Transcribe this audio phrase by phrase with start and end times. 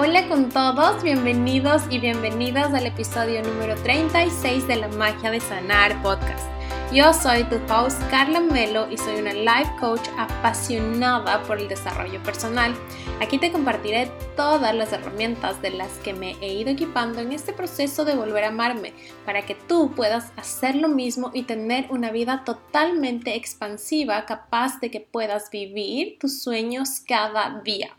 [0.00, 6.00] Hola con todos, bienvenidos y bienvenidas al episodio número 36 de la magia de sanar
[6.04, 6.46] podcast.
[6.92, 12.22] Yo soy tu host Carla Melo y soy una life coach apasionada por el desarrollo
[12.22, 12.76] personal.
[13.20, 17.52] Aquí te compartiré todas las herramientas de las que me he ido equipando en este
[17.52, 18.92] proceso de volver a amarme
[19.26, 24.92] para que tú puedas hacer lo mismo y tener una vida totalmente expansiva capaz de
[24.92, 27.97] que puedas vivir tus sueños cada día.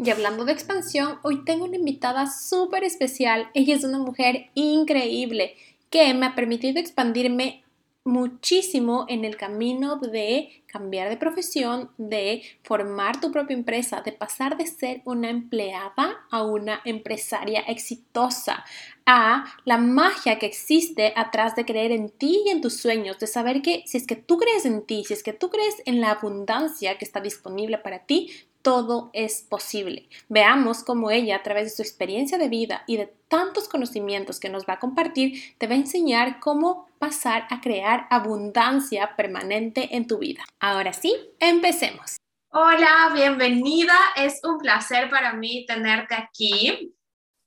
[0.00, 3.50] Y hablando de expansión, hoy tengo una invitada súper especial.
[3.52, 5.56] Ella es una mujer increíble
[5.90, 7.64] que me ha permitido expandirme
[8.04, 14.56] muchísimo en el camino de cambiar de profesión, de formar tu propia empresa, de pasar
[14.56, 18.64] de ser una empleada a una empresaria exitosa,
[19.04, 23.26] a la magia que existe atrás de creer en ti y en tus sueños, de
[23.26, 26.00] saber que si es que tú crees en ti, si es que tú crees en
[26.00, 28.30] la abundancia que está disponible para ti,
[28.68, 30.10] todo es posible.
[30.28, 34.50] Veamos cómo ella, a través de su experiencia de vida y de tantos conocimientos que
[34.50, 40.06] nos va a compartir, te va a enseñar cómo pasar a crear abundancia permanente en
[40.06, 40.44] tu vida.
[40.60, 42.18] Ahora sí, empecemos.
[42.50, 43.94] Hola, bienvenida.
[44.16, 46.94] Es un placer para mí tenerte aquí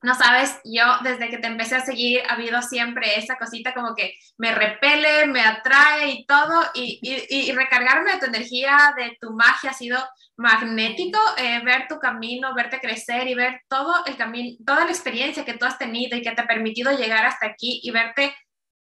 [0.04, 3.94] no sabes, yo desde que te empecé a seguir ha habido siempre esa cosita como
[3.94, 9.32] que me repele, me atrae y todo, y, y, recargarme de tu energía, de tu
[9.32, 10.00] magia ha sido
[10.38, 15.46] magnético, eh, ver tu camino, verte crecer y ver todo el camino, toda la experiencia
[15.46, 18.34] que tú has tenido y que te ha permitido llegar hasta aquí y verte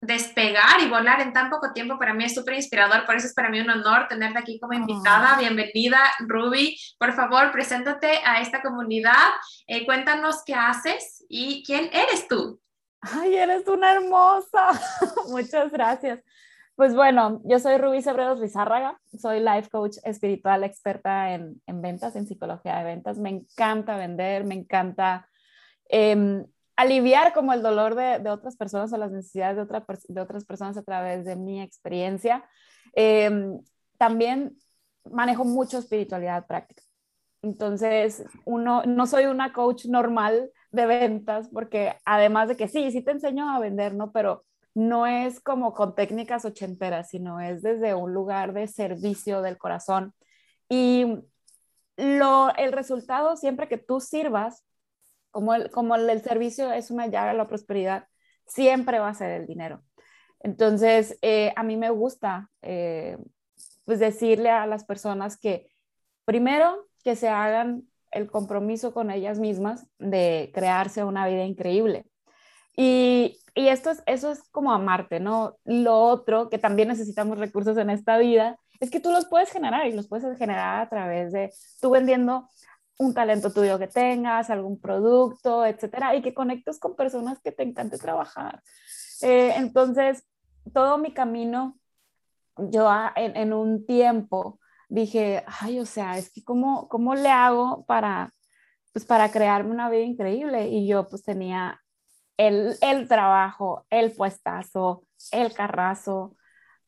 [0.02, 3.34] despegar y volar en tan poco tiempo para mí es súper inspirador, por eso es
[3.34, 5.38] para mí un honor tenerte aquí como invitada.
[5.40, 6.78] Bienvenida, Ruby.
[7.00, 9.14] Por favor, preséntate a esta comunidad,
[9.66, 12.62] eh, cuéntanos qué haces y quién eres tú.
[13.02, 14.70] Ay, eres una hermosa.
[15.30, 16.20] Muchas gracias.
[16.78, 22.16] Pues bueno, yo soy Ruby Sebreros Rizárraga, soy life coach espiritual experta en, en, ventas,
[22.16, 23.18] en psicología de ventas.
[23.18, 25.28] Me encanta vender, me encanta
[25.90, 30.22] eh, aliviar como el dolor de, de, otras personas o las necesidades de, otra, de
[30.22, 32.48] otras personas a través de mi experiencia.
[32.94, 33.60] Em,
[33.98, 34.56] también
[35.12, 36.84] manejo mucho espiritualidad práctica.
[37.42, 43.02] Entonces, uno, no soy una coach normal de ventas porque además de que sí, sí
[43.02, 44.12] te enseño a vender, ¿no?
[44.12, 44.46] Pero
[44.78, 50.14] no es como con técnicas ochenteras, sino es desde un lugar de servicio del corazón.
[50.70, 51.18] Y
[51.96, 54.64] lo, el resultado, siempre que tú sirvas,
[55.32, 58.08] como el, como el, servicio es una llave a la prosperidad,
[58.46, 59.82] siempre va a ser el dinero.
[60.42, 63.18] Entonces, eh, a mí me gusta eh,
[63.84, 65.72] pues decirle a las personas que
[66.24, 72.06] primero que se hagan el compromiso con ellas mismas de crearse una vida increíble.
[72.78, 75.58] Y, y esto es, eso es como amarte, ¿no?
[75.66, 79.88] Lo otro, que también necesitamos recursos en esta vida, es que tú los puedes generar
[79.88, 81.52] y los puedes generar a través de
[81.82, 82.48] tú vendiendo
[83.00, 87.64] un talento tuyo que tengas, algún producto, etcétera, y que conectes con personas que te
[87.64, 88.62] encante trabajar.
[89.22, 90.24] Eh, entonces,
[90.72, 91.80] todo mi camino,
[92.58, 97.86] yo en, en, un tiempo dije, ay, o sea, es que cómo, cómo le hago
[97.86, 98.34] para,
[98.94, 100.68] pues, para crearme una vida increíble.
[100.68, 101.82] Y yo pues tenía
[102.38, 106.36] el, el trabajo, el puestazo, el carrazo,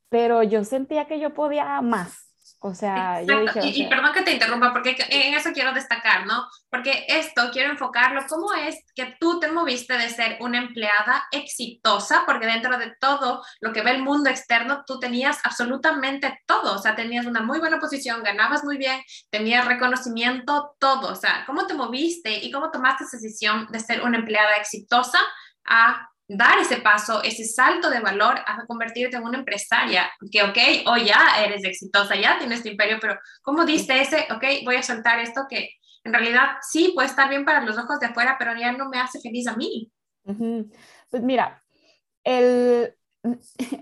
[0.10, 2.29] pero yo sentía que yo podía más.
[2.62, 6.46] O sea, yo dije, y, perdón que te interrumpa, porque en eso quiero destacar, ¿no?
[6.70, 12.24] Porque esto quiero enfocarlo, ¿cómo es que tú te moviste de ser una empleada exitosa?
[12.26, 16.80] Porque dentro de todo lo que ve el mundo externo, tú tenías absolutamente todo, o
[16.80, 21.66] sea, tenías una muy buena posición, ganabas muy bien, tenías reconocimiento, todo, o sea, ¿cómo
[21.66, 25.20] te moviste y cómo tomaste esa decisión de ser una empleada exitosa
[25.64, 30.58] a dar ese paso, ese salto de valor a convertirte en una empresaria, que ok,
[30.86, 34.84] hoy ya eres exitosa, ya tienes tu imperio, pero ¿cómo diste ese, ok, voy a
[34.84, 35.72] soltar esto que
[36.04, 39.00] en realidad sí puede estar bien para los ojos de afuera, pero ya no me
[39.00, 39.92] hace feliz a mí?
[41.10, 41.64] Pues mira,
[42.24, 42.94] el,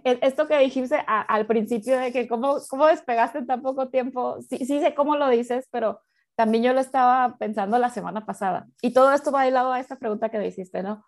[0.03, 4.59] esto que dijiste al principio de que cómo, cómo despegaste en tan poco tiempo, sí,
[4.59, 5.99] sí sé cómo lo dices, pero
[6.35, 8.67] también yo lo estaba pensando la semana pasada.
[8.81, 11.05] Y todo esto va de lado a esta pregunta que me hiciste, ¿no?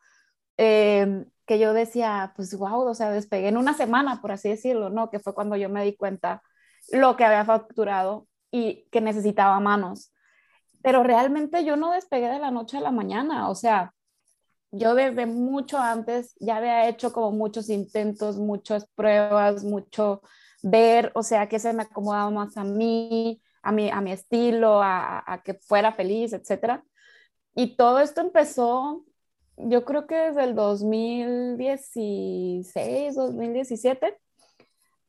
[0.61, 4.89] Em, que yo decía, pues wow, o sea, despegué en una semana, por así decirlo,
[4.89, 5.09] ¿no?
[5.09, 6.43] Que fue cuando yo me di cuenta
[6.91, 10.11] lo que había facturado y que necesitaba manos.
[10.83, 13.93] Pero realmente yo no despegué de la noche a la mañana, o sea,
[14.71, 20.21] yo desde mucho antes ya había hecho como muchos intentos, muchas pruebas, mucho
[20.61, 24.81] ver, o sea, que se me acomodaba más a mí, a mi, a mi estilo,
[24.83, 26.83] a, a que fuera feliz, etcétera.
[27.55, 29.05] Y todo esto empezó
[29.59, 34.17] yo creo que desde el 2016, 2017,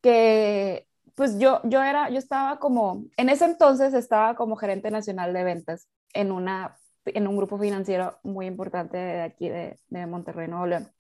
[0.02, 5.32] que pues yo, yo era, yo estaba como, en ese entonces estaba como gerente nacional
[5.32, 6.76] de ventas en una
[7.06, 10.92] en un grupo financiero muy importante de aquí de, de Monterrey, Nuevo León.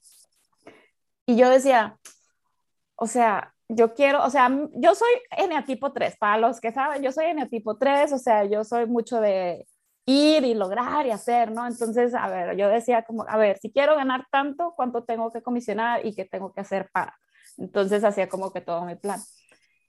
[1.26, 1.98] Y yo decía,
[2.96, 7.12] o sea, yo quiero, o sea, yo soy eneatipo 3, para los que saben, yo
[7.12, 9.66] soy eneatipo 3, o sea, yo soy mucho de
[10.10, 11.66] ir y lograr y hacer, ¿no?
[11.66, 15.42] Entonces, a ver, yo decía como, a ver, si quiero ganar tanto, ¿cuánto tengo que
[15.42, 17.16] comisionar y qué tengo que hacer para?
[17.58, 19.20] Entonces, hacía como que todo mi plan.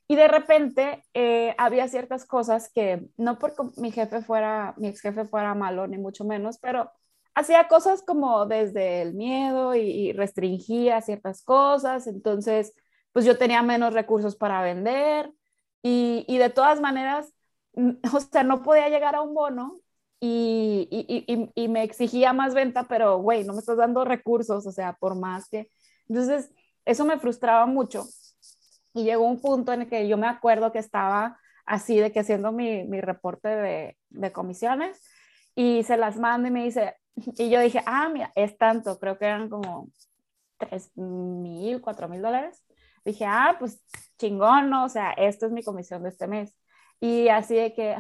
[0.08, 5.02] Y de repente eh, había ciertas cosas que, no porque mi jefe fuera, mi ex
[5.02, 6.92] jefe fuera malo, ni mucho menos, pero
[7.34, 12.74] hacía cosas como desde el miedo y, restringía ciertas cosas, entonces
[13.14, 15.32] pues yo tenía menos recursos para vender
[15.82, 17.34] y, y de todas maneras,
[18.14, 19.81] o sea, no podía llegar a un bono
[20.24, 24.72] y, y, y, me exigía más venta, pero güey, no me estás dando recursos, o
[24.72, 25.68] sea, por más que...
[26.08, 26.54] Entonces,
[26.86, 28.06] eso me frustraba mucho
[28.94, 32.20] y llegó un punto en el que yo me acuerdo que estaba así de que
[32.20, 35.02] haciendo mi, mi reporte de, de, comisiones
[35.56, 39.18] y se las manda y me dice, y yo dije, ah, mira, es tanto, creo
[39.18, 39.90] que eran como
[40.58, 42.64] 3 mil, 4 mil dólares.
[43.04, 43.82] Dije, ah, pues
[44.20, 44.86] chingón, ¿no?
[44.86, 46.56] O sea, esto es mi comisión de este mes.
[47.00, 47.98] Y así de que,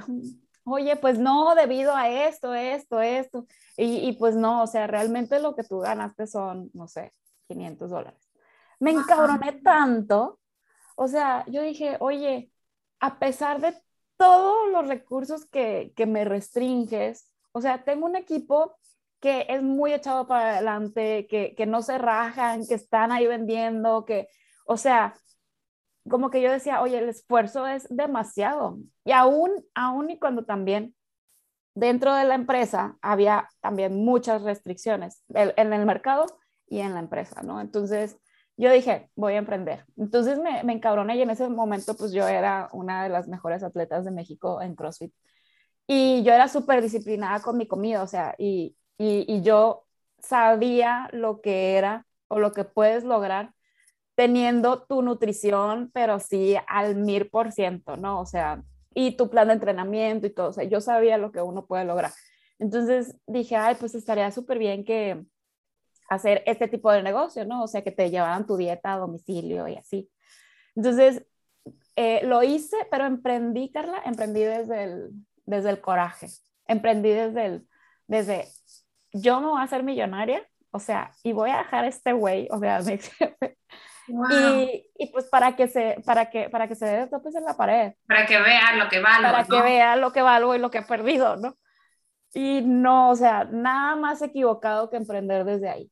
[0.63, 3.45] oye, pues no, debido a esto, esto, esto.
[3.77, 7.11] Y, y pues no, o sea, realmente lo que tú ganaste son, no sé,
[7.47, 8.29] 500 dólares.
[8.79, 10.39] Me encabroné tanto
[10.95, 12.51] o sea, yo dije, oye,
[12.99, 13.73] a pesar de
[14.17, 18.77] todos los recursos que, que me restringes, o sea, tengo un equipo
[19.19, 24.05] que es muy echado para adelante, que, que no se rajan, que están ahí vendiendo,
[24.05, 24.27] que,
[24.65, 25.15] o sea,
[26.09, 28.77] como que yo decía, oye, el esfuerzo es demasiado.
[29.05, 30.95] Y aún, aún y cuando también
[31.75, 36.25] dentro de la empresa había también muchas restricciones en el mercado
[36.67, 37.61] y en la empresa, ¿no?
[37.61, 38.17] Entonces,
[38.57, 39.85] yo dije, voy a emprender.
[39.97, 43.63] Entonces me, me encabroné y en ese momento pues yo era una de las mejores
[43.63, 45.13] atletas de México en CrossFit.
[45.87, 49.85] Y yo era súper disciplinada con mi comida, o sea, y, y, y, yo
[50.19, 53.53] sabía lo que era o lo que puedes lograr
[54.15, 58.19] teniendo tu nutrición, pero sí al mil por ciento, ¿no?
[58.21, 58.63] O sea,
[58.93, 61.85] y tu plan de entrenamiento y todo, o sea, yo sabía lo que uno puede
[61.85, 62.11] lograr.
[62.59, 65.23] Entonces dije, ay, pues estaría súper bien que,
[66.11, 67.63] hacer este tipo de negocio, ¿no?
[67.63, 70.11] O sea, que te llevaran tu dieta a domicilio y así.
[70.75, 71.25] Entonces,
[71.95, 75.11] eh, lo hice, pero emprendí, Carla, emprendí desde el,
[75.45, 76.27] desde el coraje,
[76.67, 77.67] emprendí desde el,
[78.07, 78.49] desde,
[79.13, 82.59] yo me voy a hacer millonaria, o sea, y voy a dejar este güey, o
[82.59, 83.57] sea, mi jefe,
[84.11, 87.55] Y, y, pues para que se, para que, para que se dé topes en la
[87.55, 87.93] pared.
[88.07, 89.31] Para que vea lo que valgo.
[89.31, 91.57] Para que vea lo que valgo y lo que he perdido, ¿no?
[92.33, 95.91] Y no, o sea, nada más equivocado que emprender desde ahí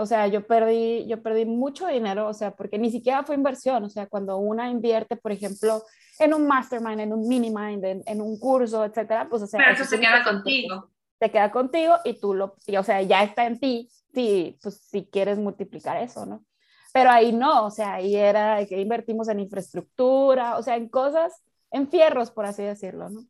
[0.00, 3.84] o sea, yo perdí, yo perdí mucho dinero, o sea, porque ni siquiera fue inversión,
[3.84, 5.82] o sea, cuando una invierte, por ejemplo,
[6.18, 9.72] en un mastermind, en un mini mind, en, un curso, etcétera, pues, o sea, Pero
[9.72, 10.90] eso se queda contigo.
[11.18, 15.04] Te queda contigo y tú lo, o sea, ya está en ti, si, pues, si
[15.04, 16.42] quieres multiplicar eso, ¿no?
[16.92, 21.42] Pero ahí no, o sea, ahí era que invertimos en infraestructura, o sea, en cosas,
[21.70, 23.20] en fierros, por así decirlo, ¿no?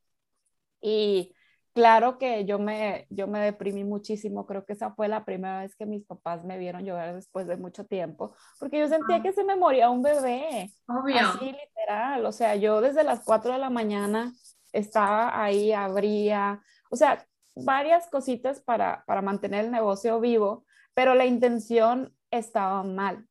[0.81, 1.35] Y,
[1.73, 4.47] claro que yo me, yo me deprimí muchísimo.
[4.47, 7.57] Creo que esa fue la primera vez que mis papás me vieron llorar después de
[7.57, 9.23] mucho tiempo, porque yo sentía ah.
[9.23, 10.73] que se me moría un bebé.
[10.87, 11.21] Obvio.
[11.21, 12.27] Así literal.
[12.27, 14.33] O sea, yo desde las 4 de la mañana
[14.73, 20.65] estaba ahí, abría, o sea, varias cositas para, para mantener el negocio vivo,
[20.95, 23.27] pero la intención estaba mal.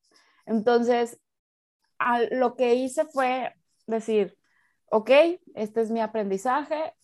[0.50, 1.20] Entonces,
[2.32, 3.54] lo que hice fue
[3.86, 4.36] decir,
[4.86, 5.12] ok,
[5.54, 6.96] este es mi aprendizaje,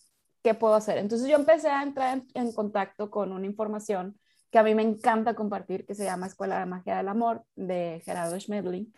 [0.44, 0.98] ¿qué puedo hacer?
[0.98, 5.36] Entonces yo empecé a entrar en, contacto con una información que a mí me encanta
[5.36, 8.92] compartir, que se llama Escuela de Magia del Amor, de Gerardo Schmedling,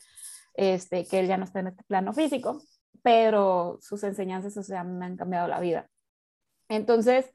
[0.54, 2.62] este, que él ya no está en este plano físico,
[3.02, 5.90] pero sus enseñanzas, o me han cambiado la vida.
[6.70, 7.30] Entonces,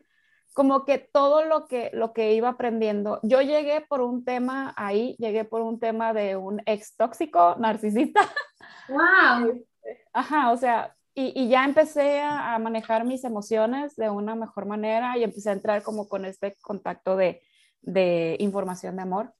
[0.52, 5.16] como que todo lo que, lo que iba aprendiendo, yo llegué por un tema ahí,
[5.18, 8.21] llegué por un tema de un ex tóxico narcisista.
[8.88, 9.64] ¡Wow!
[10.12, 15.25] Ajá, o sea, y, ya empecé a, manejar mis emociones de una mejor manera y
[15.25, 17.42] empecé a entrar como con este contacto de,
[17.82, 19.35] de información de amor.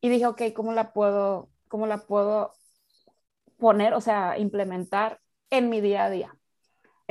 [0.00, 2.52] Y dije, ok, ¿cómo la puedo, cómo la puedo
[3.58, 5.20] poner, o sea, implementar
[5.50, 6.36] en mi día a día?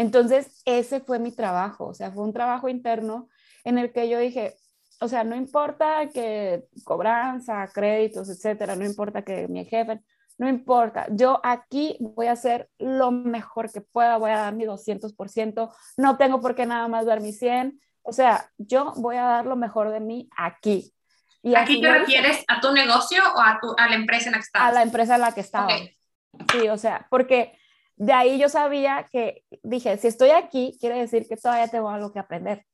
[0.01, 3.29] Entonces, ese fue mi trabajo, o sea, fue un trabajo interno
[3.63, 4.55] en el que yo dije,
[5.00, 10.01] o sea, no importa que cobranza, créditos, etcétera, no importa que mi jefe,
[10.39, 14.65] no importa, yo aquí voy a hacer lo mejor que pueda, voy a dar mi
[14.65, 19.25] 200%, no tengo por qué nada más dar mi 100, o sea, yo voy a
[19.25, 20.96] dar lo mejor de mí aquí.
[21.43, 24.38] Y ¿Aquí te refieres a tu negocio o a, tu, a la empresa en la
[24.39, 24.67] que estabas?
[24.67, 25.70] A la empresa en la que estaba.
[26.51, 27.55] Sí, o sea, porque
[28.01, 32.12] de ahí yo sabía que, dije, si estoy aquí, quiere decir que todavía tengo algo
[32.12, 32.65] que aprender.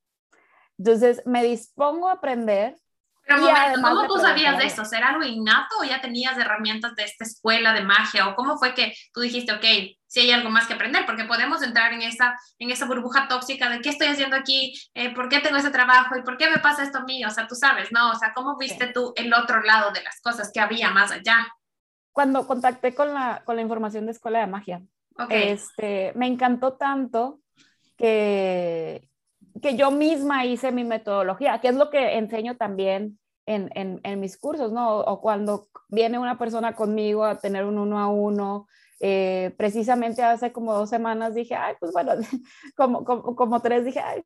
[0.78, 2.78] Entonces me dispongo a aprender.
[3.26, 3.42] Pero
[3.82, 4.86] ¿cómo tú sabías de eso?
[4.86, 8.26] ¿Será algo innato o ya tenías herramientas de esta escuela de magia?
[8.28, 9.64] ¿O cómo fue que tú dijiste, ok,
[10.06, 11.04] si hay algo más que aprender?
[11.04, 15.14] Porque podemos entrar en esa, en esa burbuja tóxica de qué estoy haciendo aquí, eh,
[15.14, 17.22] por qué tengo ese trabajo y por qué me pasa esto a mí.
[17.26, 18.12] O sea, tú sabes, ¿no?
[18.12, 21.46] O sea, ¿cómo viste tú el otro lado de las cosas que había más allá?
[22.12, 24.80] Cuando contacté con la, con la información de Escuela de Magia,
[25.30, 27.40] este, me encantó tanto
[27.96, 29.08] que,
[29.60, 34.20] que yo misma hice mi metodología, que es lo que enseño también en, en, en,
[34.20, 34.98] mis cursos, ¿no?
[34.98, 38.66] O cuando viene una persona conmigo a tener un uno a uno,
[39.00, 42.12] eh, precisamente hace como dos semanas dije, ay, pues bueno,
[42.76, 44.22] como, como, como tres dije, ay,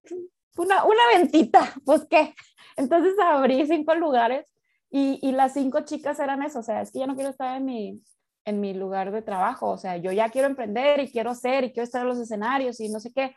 [0.57, 2.35] una, una ventita, pues qué.
[2.77, 4.47] Entonces abrí cinco lugares
[4.91, 7.57] y, y, las cinco chicas eran eso, o sea, es que ya no quiero estar
[7.57, 8.03] en mi,
[8.45, 11.73] en mi lugar de trabajo, o sea, yo ya quiero emprender y quiero ser y
[11.73, 13.37] quiero estar en los escenarios y no sé qué.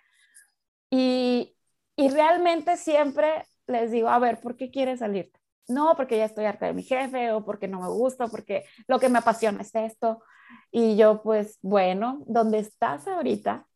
[0.90, 1.56] Y,
[1.96, 5.32] y realmente siempre les digo, a ver, ¿por qué quieres salir?
[5.68, 9.00] No, porque ya estoy harta de mi jefe o porque no me gusta, porque lo
[9.00, 10.24] que me apasiona es esto.
[10.72, 13.68] Y yo, pues, bueno, donde estás ahorita,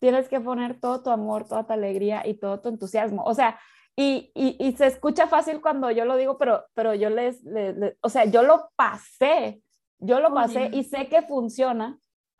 [0.00, 3.22] tienes que poner todo tu amor, toda tu alegría y todo tu entusiasmo.
[3.24, 3.60] O sea,
[3.96, 7.42] y, y, se escucha fácil cuando yo lo digo, pero, pero yo les,
[8.00, 9.62] o sea, yo lo pasé,
[10.00, 11.98] yo lo pasé y sé que funciona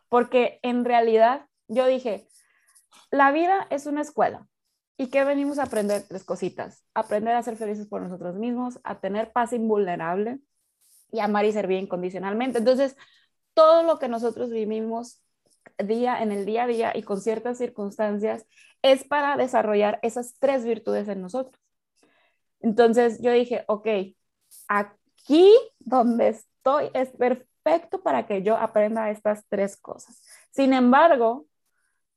[0.08, 2.26] porque en realidad yo dije,
[3.10, 4.46] la vida es una escuela.
[4.96, 6.02] ¿Y qué venimos a aprender?
[6.06, 6.84] Tres cositas.
[6.94, 10.40] Aprender a ser felices por nosotros mismos, a tener paz invulnerable
[11.10, 12.58] y amar y servir incondicionalmente.
[12.58, 12.96] Entonces,
[13.54, 15.22] todo lo que nosotros vivimos
[15.78, 18.46] día en el día a día y con ciertas circunstancias
[18.82, 21.60] es para desarrollar esas tres virtudes en nosotros.
[22.60, 23.86] Entonces yo dije, ok,
[24.68, 27.49] aquí donde estoy es perfecto
[28.02, 30.20] para que yo aprenda estas tres cosas.
[30.50, 31.46] Sin embargo,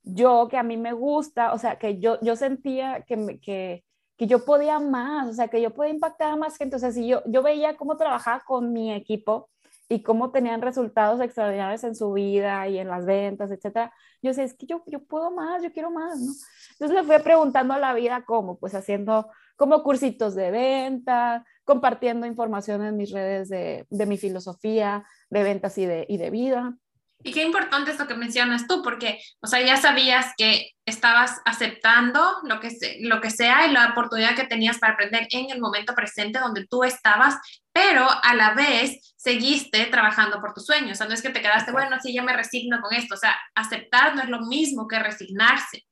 [0.03, 3.85] yo que a mí me gusta, o sea, que yo, yo sentía que, que,
[4.17, 6.75] que yo podía más, o sea, que yo podía impactar a más gente.
[6.75, 9.49] O sea, si yo, yo veía cómo trabajaba con mi equipo
[9.89, 13.93] y cómo tenían resultados extraordinarios en su vida y en las ventas, etcétera.
[14.21, 16.31] Yo sé, es que yo, yo puedo más, yo quiero más, ¿no?
[16.71, 22.25] Entonces le fui preguntando a la vida cómo, pues haciendo como cursitos de venta, compartiendo
[22.25, 26.77] información en mis redes de, de mi filosofía de ventas y de, y de vida.
[27.25, 31.39] Y qué importante es lo que mencionas tú, porque, o sea, ya sabías que estabas
[31.45, 35.61] aceptando lo que, lo que sea y la oportunidad que tenías para aprender en el
[35.61, 37.35] momento presente donde tú estabas,
[37.71, 40.91] pero a la vez seguiste trabajando por tus sueños.
[40.91, 43.15] O sea, no es que te quedaste, bueno, sí, ya me resigno con esto.
[43.15, 45.85] O sea, aceptar no es lo mismo que resignarse.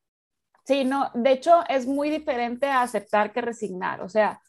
[0.66, 4.01] Sí, no, de hecho es muy diferente a aceptar que resignar.
[4.01, 4.42] O sea,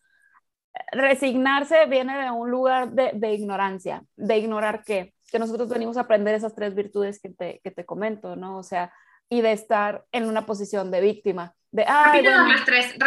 [0.92, 6.02] resignarse viene de un lugar de, de ignorancia, de ignorar qué, que nosotros venimos a
[6.02, 8.58] aprender esas tres virtudes que te, que te comento, ¿no?
[8.58, 8.92] O sea,
[9.28, 11.54] y de estar en una posición de víctima.
[11.70, 12.98] De, respíranos, las tres,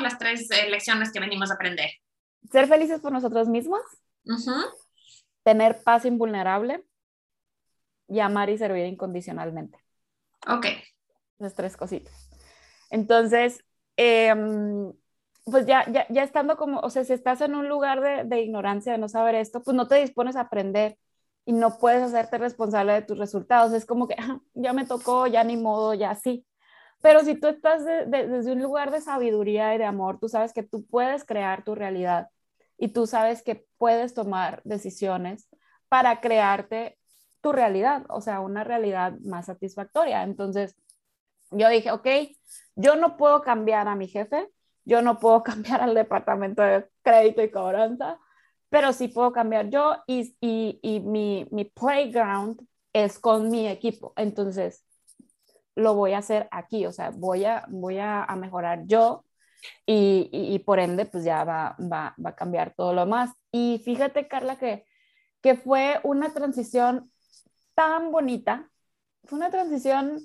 [0.00, 1.90] las tres eh, lecciones que venimos a aprender.
[2.50, 3.82] Ser felices por nosotros mismos,
[5.42, 6.82] tener paz invulnerable
[8.08, 9.78] y amar y servir incondicionalmente.
[10.48, 10.66] Ok.
[11.38, 12.30] Las tres cositas.
[12.88, 13.62] Entonces,
[13.96, 14.92] em,
[15.46, 18.40] pues ya, ya, ya, estando como, o sea, si estás en un lugar de, de
[18.42, 20.98] ignorancia, de no saber esto, pues no te dispones a aprender
[21.44, 23.72] y no puedes hacerte responsable de tus resultados.
[23.72, 26.44] Es como que ah, ya me tocó, ya ni modo, ya sí.
[27.00, 30.62] Pero si tú estás desde un lugar de sabiduría y de amor, tú sabes que
[30.64, 32.28] tú puedes crear tu realidad
[32.78, 35.48] y tú sabes que puedes tomar decisiones
[35.88, 36.98] para crearte
[37.40, 40.24] tu realidad, o sea, una realidad más satisfactoria.
[40.24, 40.74] Entonces,
[41.52, 42.06] yo dije, ok,
[42.74, 44.48] yo no puedo cambiar a mi jefe,
[44.86, 48.18] yo no puedo cambiar al departamento de crédito y cobranza,
[48.70, 54.12] pero sí puedo cambiar yo y, y, y mi, mi, playground es con mi equipo.
[54.16, 54.84] Entonces,
[55.74, 59.24] lo voy a hacer aquí, o sea, voy a, voy a, mejorar yo
[59.84, 63.32] y, y, por ende, pues ya va, va, va, a cambiar todo lo más.
[63.52, 64.84] Y fíjate, Carla, que,
[65.42, 67.10] que fue una transición
[67.74, 68.70] tan bonita,
[69.24, 70.20] fue una transición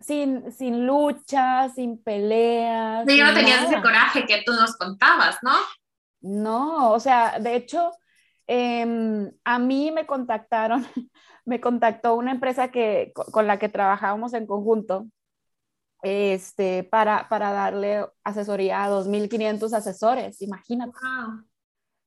[0.00, 3.04] sin, sin lucha, sin peleas.
[3.06, 5.54] Sí, no tenías ese coraje que tú nos contabas, ¿no?
[6.20, 7.92] No, o sea, de hecho,
[8.46, 10.86] em, a mí me contactaron,
[11.44, 15.06] me contactó una empresa que, con la que trabajábamos en conjunto
[16.02, 20.92] este, para, para darle asesoría a 2.500 asesores, imagínate.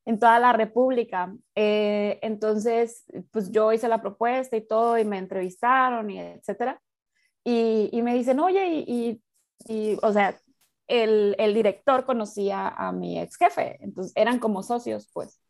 [0.05, 1.33] En toda la República.
[1.53, 6.81] Eh, entonces, pues yo hice la propuesta y todo, y me entrevistaron, y etcétera.
[7.51, 9.23] Y, y me dicen, oye, y,
[9.67, 10.39] y, o sea,
[10.85, 15.41] el, el, director conocía a mi ex jefe, entonces eran como socios, pues.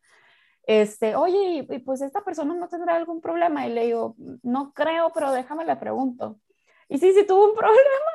[0.62, 3.66] Este, oye, y, pues esta persona no tendrá algún problema.
[3.66, 6.40] Y le digo, no creo, pero déjame le pregunto.
[6.88, 8.12] Y sí, sí tuvo un problema.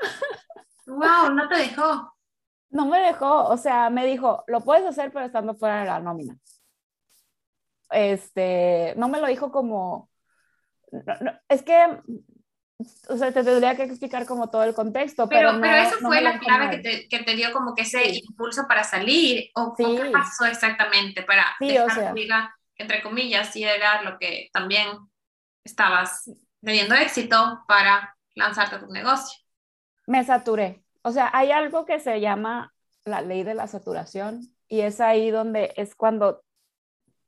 [0.87, 2.11] Wow, no te dejó.
[2.71, 5.99] No me dejó, o sea, me dijo, lo puedes hacer pero estando fuera de la
[5.99, 6.35] nómina.
[7.91, 10.09] Este, no me lo dijo como,
[11.47, 12.01] es que
[13.07, 15.29] o sea, te tendría que explicar como todo el contexto.
[15.29, 18.07] Pero, pero, pero eso fue la clave que te, que te, dio como que ese
[18.07, 22.13] impulso para salir, o, qué pasó exactamente para sí, dejar o sea.
[22.13, 24.87] vida, entre comillas, y era lo que también
[25.63, 26.29] estabas
[26.61, 29.39] teniendo éxito para lanzarte a tu negocio.
[30.07, 30.83] Me saturé.
[31.01, 32.73] O sea, hay algo que se llama
[33.05, 36.43] la ley de la saturación y es ahí donde es cuando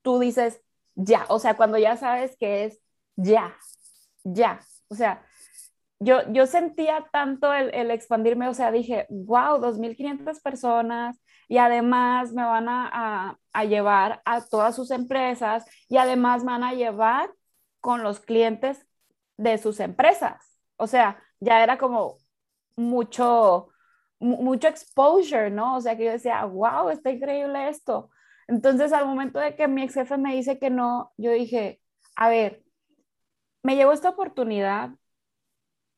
[0.02, 0.62] tú dices
[0.96, 2.80] ya, o sea, cuando ya sabes que es
[3.16, 3.56] ya,
[4.24, 4.60] ya.
[4.90, 5.27] O sea,
[6.00, 12.44] yo, yo sentía tanto el, expandirme, o sea, dije, wow, 2.500 personas y además me
[12.44, 17.32] van a, a, llevar a todas sus empresas y además me van a llevar
[17.82, 18.86] con los clientes
[19.38, 20.60] de sus empresas.
[20.78, 22.18] O sea, ya era como
[22.76, 23.70] mucho,
[24.20, 25.78] mucho exposure, ¿no?
[25.78, 28.10] O sea, que yo decía, wow, está increíble esto.
[28.48, 31.82] Entonces, al momento de que mi ex jefe me dice que no, yo dije,
[32.16, 32.64] a ver,
[33.64, 34.92] me llevo esta oportunidad,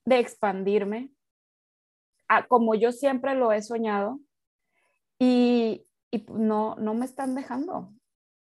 [0.09, 1.11] de expandirme
[2.27, 4.19] a, como yo siempre lo he soñado
[5.19, 7.93] y, y no, no me están dejando.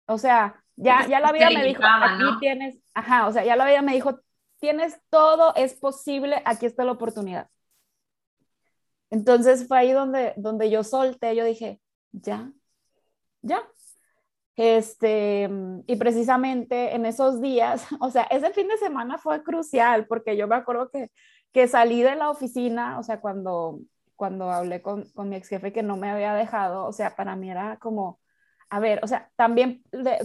[0.07, 3.65] O sea, ya, ya la vida me dijo, aquí tienes, ajá, o sea, ya la
[3.65, 4.19] vida me dijo,
[4.59, 7.47] tienes todo, es posible, aquí está la oportunidad.
[9.11, 11.79] Entonces fue ahí donde, donde yo solté, yo dije,
[12.11, 12.51] ya,
[13.41, 13.61] ya.
[14.55, 15.49] Este,
[15.87, 20.47] y precisamente en esos días, o sea, ese fin de semana fue crucial porque yo
[20.47, 21.09] me acuerdo que
[21.53, 23.79] que salí de la oficina, o sea, cuando,
[24.15, 27.35] cuando hablé con, con mi ex jefe que no me había dejado, o sea, para
[27.35, 28.19] mí era como,
[28.69, 29.83] a ver, o sea, también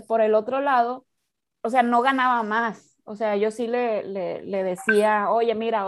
[0.08, 1.06] por el otro lado,
[1.62, 2.96] o sea, no ganaba más.
[3.04, 5.86] O sea, yo sí le, le, le decía, oye, mira,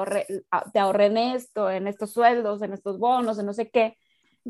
[0.72, 3.96] te ahorré en esto, en estos sueldos, en estos bonos, en no sé qué.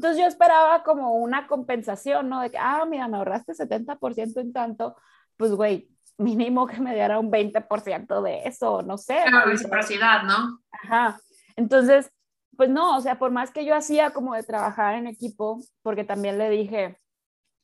[0.00, 2.40] Entonces yo esperaba como una compensación, ¿no?
[2.40, 4.96] De que, ah, mira, me ahorraste 70% en tanto,
[5.36, 9.18] pues, güey, mínimo que me diera un 20% de eso, no sé.
[9.26, 10.62] Claro, reciprocidad, ¿no?
[10.70, 11.20] Ajá.
[11.54, 12.10] Entonces,
[12.56, 16.04] pues no, o sea, por más que yo hacía como de trabajar en equipo, porque
[16.04, 16.98] también le dije,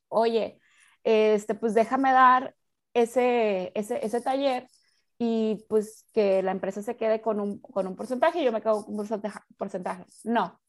[0.07, 0.59] oye,
[1.03, 2.53] este, pues déjame dar
[2.93, 4.67] ese, ese, ese taller
[5.17, 8.61] y pues que la empresa se quede con un, con un porcentaje y yo me
[8.61, 9.07] quedo con un
[9.57, 10.05] porcentaje.
[10.23, 10.59] No.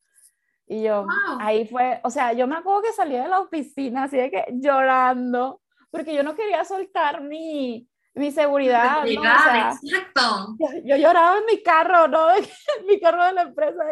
[0.69, 1.07] Y yo,
[1.41, 4.45] ahí fue, o sea, yo me acuerdo que salí de la oficina así de que
[4.53, 9.05] llorando, porque yo no quería soltar mi, mi seguridad.
[9.05, 9.11] ¿no?
[9.11, 10.57] exacto.
[10.85, 12.29] Yo, lloraba en mi carro, ¿no?
[12.37, 13.85] En mi carro de la empresa.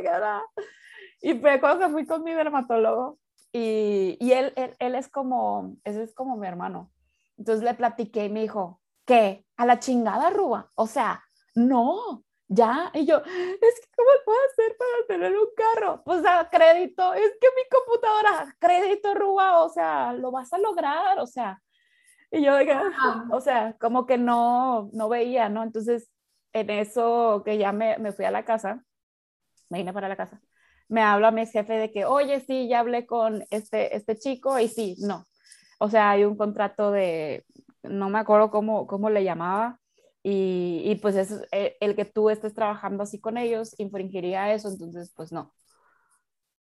[1.23, 3.19] Y fue cuando fui con mi dermatólogo
[3.53, 6.93] y, y él, él, él, es como, ese es como mi hermano.
[7.39, 9.47] Entonces le platiqué y me dijo, ¿qué?
[9.57, 10.71] A la chingada, Ruba.
[10.75, 12.91] O sea, no, ya.
[12.95, 16.03] Y yo, es que ¿cómo puedo hacer para tener un carro?
[16.05, 21.19] Pues a crédito, es que mi computadora, crédito, Ruba, o sea, lo vas a lograr,
[21.19, 21.61] o sea,
[22.31, 22.55] y yo,
[23.31, 25.63] o sea, como que no, no veía, ¿no?
[25.63, 26.11] Entonces,
[26.53, 28.85] en eso que ya me, me fui a la casa,
[29.71, 30.41] me vine para la casa,
[30.89, 34.69] me habla mi jefe de que, oye, sí, ya hablé con este, este chico y
[34.69, 35.25] sí, no.
[35.79, 37.45] O sea, hay un contrato de,
[37.83, 39.79] no me acuerdo cómo, cómo le llamaba,
[40.29, 44.69] y, y, pues es eh, el que tú estés trabajando así con ellos infringiría eso,
[44.69, 45.55] entonces pues no.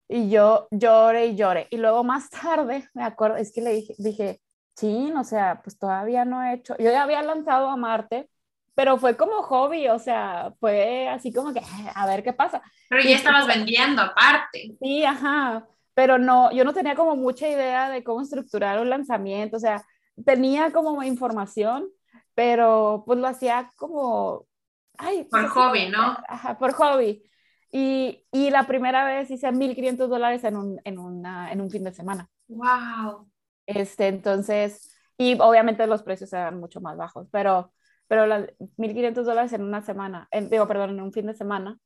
[0.07, 1.67] Y yo lloré y lloré.
[1.69, 4.41] Y luego más tarde, me acuerdo, es que le dije, dije
[4.75, 8.29] Sí, o sea, pues todavía no he hecho, yo ya había lanzado a Marte,
[8.73, 11.61] pero fue como hobby, o sea, fue así como que,
[11.93, 12.61] a ver qué pasa.
[12.89, 14.75] Pero ya estabas vendiendo aparte.
[14.81, 19.57] Sí, ajá, pero no, yo no tenía como mucha idea de cómo estructurar un lanzamiento,
[19.57, 19.85] o sea,
[20.25, 21.87] tenía como información,
[22.35, 24.47] pero pues lo hacía como,
[24.97, 25.25] ay.
[25.25, 26.17] Por hobby, ¿no?
[26.27, 27.23] Ajá, por hobby.
[27.71, 31.83] Y, y la primera vez hice 1.500 dólares en un, en, una, en un fin
[31.83, 32.29] de semana.
[32.47, 33.29] ¡Wow!
[33.65, 37.73] Este, entonces, y obviamente los precios eran mucho más bajos, pero,
[38.07, 41.79] pero las 1.500 dólares en una semana, digo, perdón, en un fin de semana.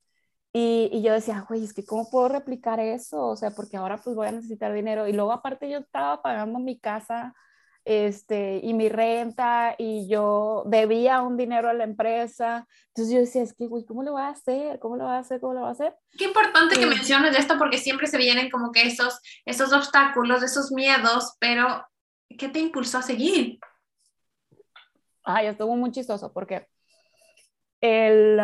[0.52, 3.28] Y, y yo decía, güey, es que ¿cómo puedo replicar eso?
[3.28, 5.08] O sea, porque ahora pues voy a necesitar dinero.
[5.08, 7.36] Y luego aparte yo estaba pagando mi casa
[7.88, 12.68] este, y mi renta y yo debía un dinero a la empresa.
[12.88, 14.78] Entonces yo decía, es que, güey, ¿cómo lo voy a hacer?
[14.80, 15.40] ¿Cómo lo voy a hacer?
[15.40, 15.96] ¿Cómo lo voy a hacer?
[16.18, 20.74] Qué importante que menciones esto porque siempre se vienen como que esos, esos obstáculos, esos
[20.74, 21.88] miedos, pero
[22.38, 23.58] ¿qué te impulsó a seguir?
[25.24, 26.68] Ay, estuvo muy chistoso porque
[27.80, 28.38] él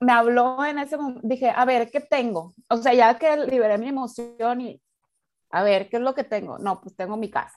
[0.00, 2.52] me habló en ese momento, dije, a ver, ¿qué tengo?
[2.68, 4.82] O sea, ya que liberé mi emoción y,
[5.48, 6.58] a ver, ¿qué es lo que tengo?
[6.58, 7.56] No, pues tengo mi casa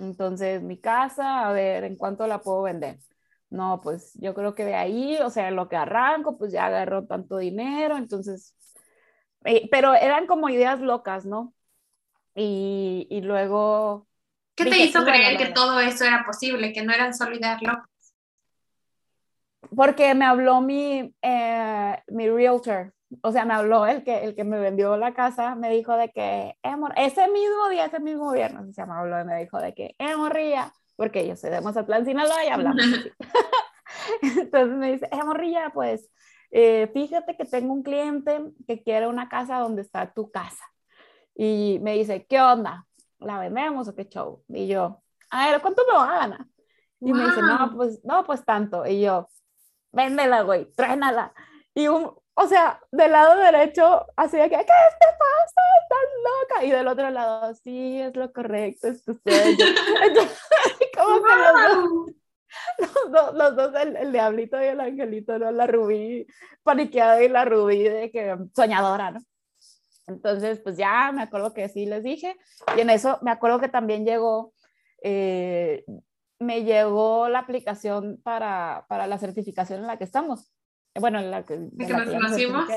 [0.00, 2.98] entonces, mi casa, a ver, ¿en cuánto la puedo vender?
[3.50, 7.06] No, pues yo creo que de ahí, o sea, lo que arranco, pues ya agarro
[7.06, 8.54] tanto dinero, entonces,
[9.44, 11.52] eh, pero eran como ideas locas, ¿no?
[12.34, 14.06] Y, y luego...
[14.54, 17.88] ¿Qué te hizo creer que todo eso era posible, que no eran solo ideas locas?
[19.74, 24.44] Porque me habló mi, eh, mi realtor, o sea, me habló el que, el que
[24.44, 28.74] me vendió la casa, me dijo de que, eh, ese mismo día, ese mismo viernes,
[28.74, 32.04] se me habló y me dijo de que, eh, morrilla, porque yo soy de Mazatlán,
[32.04, 33.10] Sinaloa y hablamos así.
[34.22, 36.10] Entonces me dice, eh, morrilla, pues,
[36.50, 40.64] eh, fíjate que tengo un cliente que quiere una casa donde está tu casa.
[41.34, 42.86] Y me dice, ¿qué onda?
[43.18, 44.42] ¿La vendemos o qué show?
[44.48, 46.46] Y yo, a ver, ¿cuánto me van a ganar?
[47.00, 48.86] Y me dice, no, pues, no, pues tanto.
[48.86, 49.28] Y yo,
[49.92, 51.32] véndela, güey, tráenala.
[51.74, 52.12] Y un,
[52.42, 55.62] o sea, del lado derecho, así de que, ¿qué te pasa?
[55.82, 56.64] Estás loca.
[56.64, 59.66] Y del otro lado, sí, es lo correcto, es tu sueño.
[60.02, 60.38] Entonces,
[60.96, 62.14] como que
[62.78, 65.50] los dos, los dos, el, el, diablito y el angelito, ¿no?
[65.52, 66.26] La rubí
[66.62, 69.20] paniqueada y la rubí de que soñadora, ¿no?
[70.06, 72.36] Entonces, pues ya me acuerdo que sí les dije.
[72.76, 74.52] Y en eso me acuerdo que también llegó,
[75.02, 75.84] eh,
[76.38, 80.50] me llegó la aplicación para, para la certificación en la que estamos.
[80.98, 82.68] Bueno, en la que, ¿En que nos conocimos.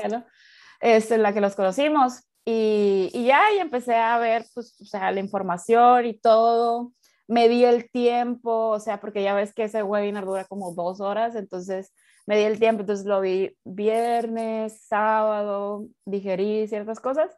[0.80, 2.22] Es en la que los conocimos.
[2.44, 6.92] Y, y, ya y empecé a ver, pues, o sea, la información y todo.
[7.26, 11.00] Me di el tiempo, o sea, porque ya ves que ese webinar dura como dos
[11.00, 11.90] horas, entonces
[12.26, 17.34] me di el tiempo, entonces lo vi viernes, sábado, digerí ciertas cosas.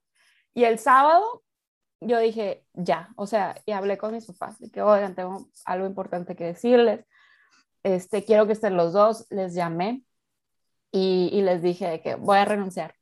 [0.55, 1.45] Y el sábado
[2.01, 5.87] yo dije, ya, o sea, y hablé con mis papás, de que, oigan, tengo algo
[5.87, 7.05] importante que decirles,
[7.83, 10.03] este, quiero que estén los dos, les llamé
[10.97, 12.95] y, y les dije que voy a renunciar.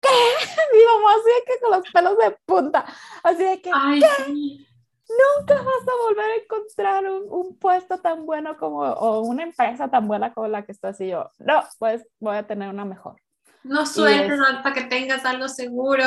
[0.00, 0.08] ¿Qué?
[0.72, 2.84] Mi mamá así de que con los pelos de punta,
[3.24, 4.24] así de que, Ay, ¿qué?
[4.24, 4.66] sí.
[5.08, 9.90] Nunca vas a volver a encontrar un, un, puesto tan bueno como, o una empresa
[9.90, 13.20] tan buena como la que estás y yo, no, pues voy a tener una mejor.
[13.64, 16.04] No sueltes hasta que tengas algo seguro.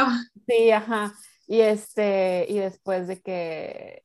[0.47, 1.13] Sí, ajá.
[1.45, 4.03] Y, este, y después de que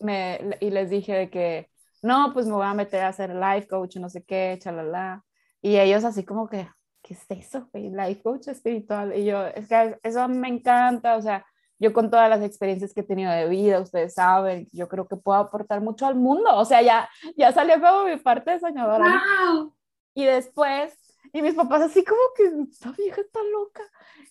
[0.00, 1.68] me, y les dije de que,
[2.00, 5.24] no, pues me voy a meter a hacer life coach, no sé qué, chalala.
[5.62, 6.68] Y ellos así como que,
[7.02, 7.68] ¿qué es eso?
[7.72, 9.16] Life coach espiritual.
[9.16, 11.46] Y yo, es que eso me encanta, o sea,
[11.78, 15.16] yo con todas las experiencias que he tenido de vida, ustedes saben, yo creo que
[15.16, 16.54] puedo aportar mucho al mundo.
[16.56, 19.20] O sea, ya, ya salió como mi parte de soñadora.
[19.50, 19.74] Wow.
[20.14, 20.94] Y después,
[21.32, 23.82] y mis papás así como que, esta vieja está loca.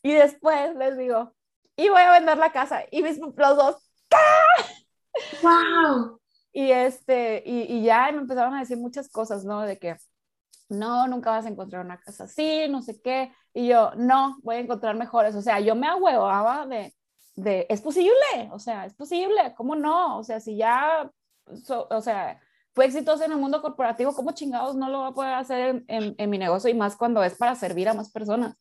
[0.02, 1.34] Y después les digo,
[1.76, 2.84] y voy a vender la casa.
[2.90, 4.18] Y mis, los dos, ¿qué?
[5.42, 6.22] Wow.
[6.54, 9.62] Y, este, y, y ya me empezaron a decir muchas cosas, ¿no?
[9.62, 9.98] De que,
[10.72, 13.32] no, nunca vas a encontrar una casa así, no sé qué.
[13.54, 15.36] Y yo, no, voy a encontrar mejores.
[15.36, 16.94] O sea, yo me ahuevaba de,
[17.36, 20.18] de, es posible, o sea, es posible, ¿cómo no?
[20.18, 21.12] O sea, si ya,
[21.66, 22.40] so, o sea,
[22.74, 26.16] fue exitoso en el mundo corporativo, ¿cómo chingados no lo va a poder hacer en,
[26.18, 28.56] en, mi negocio y más cuando es para servir a más personas?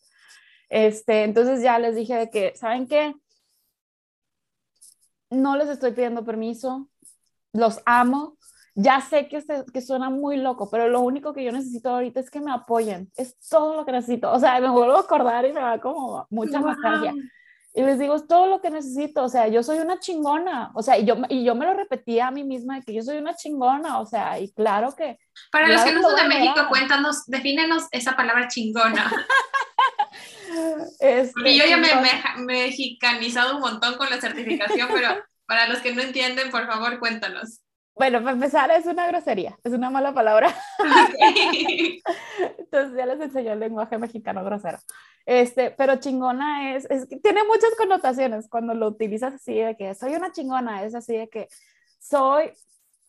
[0.68, 3.14] Este, entonces ya les dije que, ¿saben qué?
[5.30, 6.88] No les estoy pidiendo permiso,
[7.52, 8.36] los amo,
[8.80, 12.20] ya sé que, se, que suena muy loco, pero lo único que yo necesito ahorita
[12.20, 15.44] es que me apoyen, es todo lo que necesito, o sea, me vuelvo a acordar
[15.44, 16.68] y me da como mucha wow.
[16.68, 17.14] nostalgia.
[17.72, 20.82] Y les digo, es todo lo que necesito, o sea, yo soy una chingona, o
[20.82, 23.18] sea, y yo, y yo me lo repetía a mí misma de que yo soy
[23.18, 25.18] una chingona, o sea, y claro que...
[25.52, 29.12] Para claro los que no son de México, cuéntanos, defínenos esa palabra chingona.
[30.98, 35.78] este, Porque yo ya me he mexicanizado un montón con la certificación, pero para los
[35.78, 37.60] que no entienden, por favor, cuéntanos.
[38.00, 40.54] Bueno, para empezar, es una grosería, es una mala palabra.
[40.78, 42.02] Okay.
[42.58, 44.78] Entonces ya les enseñó el lenguaje mexicano grosero.
[45.26, 49.94] Este, pero chingona es, es que tiene muchas connotaciones cuando lo utilizas así de que
[49.94, 51.48] soy una chingona, es así de que
[51.98, 52.50] soy,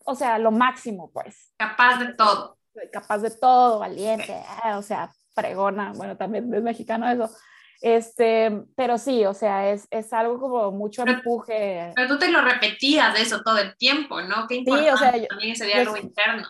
[0.04, 1.54] o sea, lo máximo, pues.
[1.56, 2.58] Capaz de todo.
[2.92, 7.34] Capaz de todo, valiente, eh, o sea, pregona, bueno, también es mexicano eso.
[7.82, 11.92] Este, pero sí, o sea, es, es algo como mucho pero, empuje.
[11.96, 14.46] Pero tú te lo repetías de eso todo el tiempo, ¿no?
[14.46, 16.48] Qué importante sí, o sea, yo, también ese diálogo yo, interno.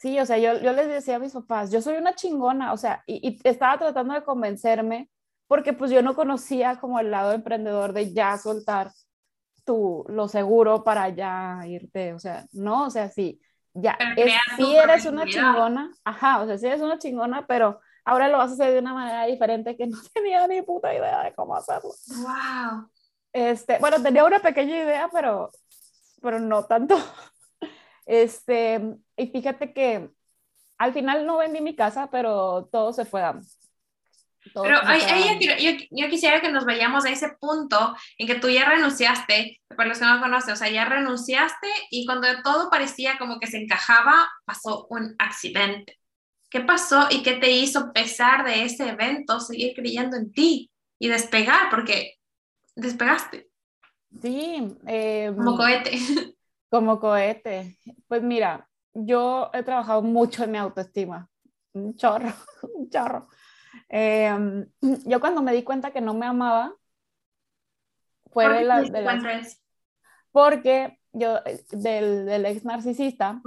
[0.00, 2.76] Sí, o sea, yo, yo les decía a mis papás, yo soy una chingona, o
[2.76, 5.08] sea, y, y, estaba tratando de convencerme
[5.46, 8.90] porque pues yo no conocía como el lado emprendedor de ya soltar
[9.64, 13.40] tu, lo seguro para ya irte, o sea, no, o sea, sí,
[13.72, 18.28] ya, es, sí eres una chingona, ajá, o sea, sí eres una chingona, pero ahora
[18.28, 21.34] lo vas a hacer de una manera diferente que no tenía ni puta idea de
[21.34, 21.90] cómo hacerlo.
[22.08, 22.90] Wow.
[23.32, 25.50] Este, bueno, tenía una pequeña idea, pero,
[26.22, 26.96] pero no tanto.
[28.06, 28.80] Este,
[29.16, 30.10] y fíjate que
[30.78, 33.46] al final no vendí mi casa, pero todo se fue dando.
[34.52, 38.26] Todo pero ahí, ahí yo, yo, yo, quisiera que nos vayamos a ese punto en
[38.26, 42.28] que tú ya renunciaste, para los que no conocen, o sea, ya renunciaste y cuando
[42.42, 45.98] todo parecía como que se encajaba, pasó un accidente.
[46.54, 51.08] ¿Qué pasó y qué te hizo, pesar de ese evento, seguir creyendo en ti y
[51.08, 51.68] despegar?
[51.68, 52.14] Porque
[52.76, 53.50] despegaste.
[54.22, 54.76] Sí.
[54.86, 55.90] Em, como cohete.
[56.70, 57.76] Como cohete.
[58.06, 61.28] Pues mira, yo he trabajado mucho en mi autoestima.
[61.72, 62.32] Un chorro,
[62.74, 63.26] un chorro.
[63.88, 64.64] Em,
[65.06, 66.72] yo cuando me di cuenta que no me amaba,
[68.30, 69.40] fue de, la,
[70.30, 71.40] Porque yo,
[71.72, 73.42] del, del ex narcisista,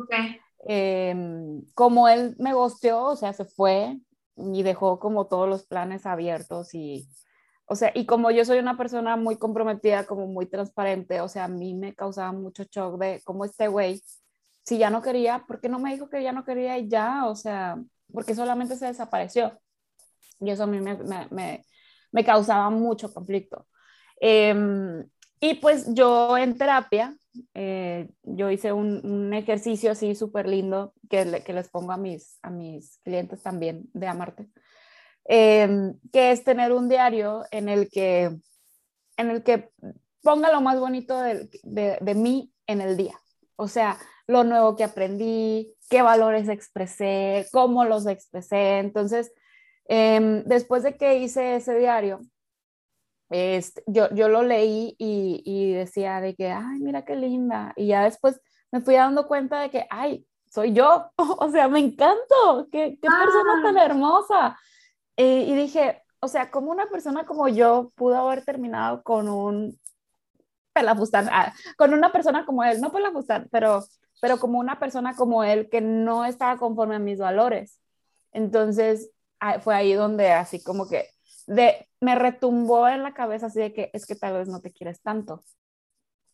[0.66, 4.00] em, como él me gosteó, o sea, se fue
[4.36, 7.08] y dejó como todos los planes abiertos y,
[7.66, 11.46] o sea, y como yo soy una persona muy comprometida, como muy transparente, o sea,
[11.46, 14.02] a mí me causaba mucho shock de cómo este güey,
[14.64, 17.26] si ya no quería, ¿por qué no me dijo que ya no quería y ya?
[17.28, 17.78] O sea,
[18.12, 19.60] porque solamente se desapareció.
[20.40, 20.96] Y eso a mí me,
[21.32, 21.66] me,
[22.12, 23.68] me, causaba mucho conflicto.
[24.20, 25.04] Em,
[25.40, 27.16] y pues yo en terapia,
[27.54, 33.00] eh, yo hice un, ejercicio así súper lindo que, les pongo a mis, a mis
[33.04, 34.50] clientes también de Amarte,
[35.26, 38.38] em, que es tener un diario en el que,
[39.18, 39.70] en el que
[40.22, 43.20] ponga lo más bonito de, de, de mí en el día.
[43.56, 43.98] O sea,
[44.28, 48.80] lo nuevo que aprendí, qué valores expresé, cómo los expresé.
[48.80, 49.32] Entonces,
[49.88, 52.20] Em, después de que hice ese diario,
[53.30, 57.74] este, yo, yo lo leí y, y, decía de que, ay, mira qué linda.
[57.76, 58.40] Y ya después
[58.72, 61.12] me fui dando cuenta de que, ay, soy yo.
[61.18, 62.68] o sea, me encanto.
[62.72, 63.86] Qué, qué persona tan ah.
[63.86, 64.60] hermosa.
[65.18, 69.80] Eh, y dije, o sea, como una persona como yo pudo haber terminado con un
[70.74, 73.84] pelafustán, ah, con una persona como él, no pelafustán, pero,
[74.22, 77.80] pero como una persona como él que no estaba conforme a mis valores.
[78.32, 81.08] Entonces, Ah, fue ahí donde así como que
[81.48, 84.72] de, me retumbó en la cabeza así de que es que tal vez no te
[84.72, 85.44] quieres tanto.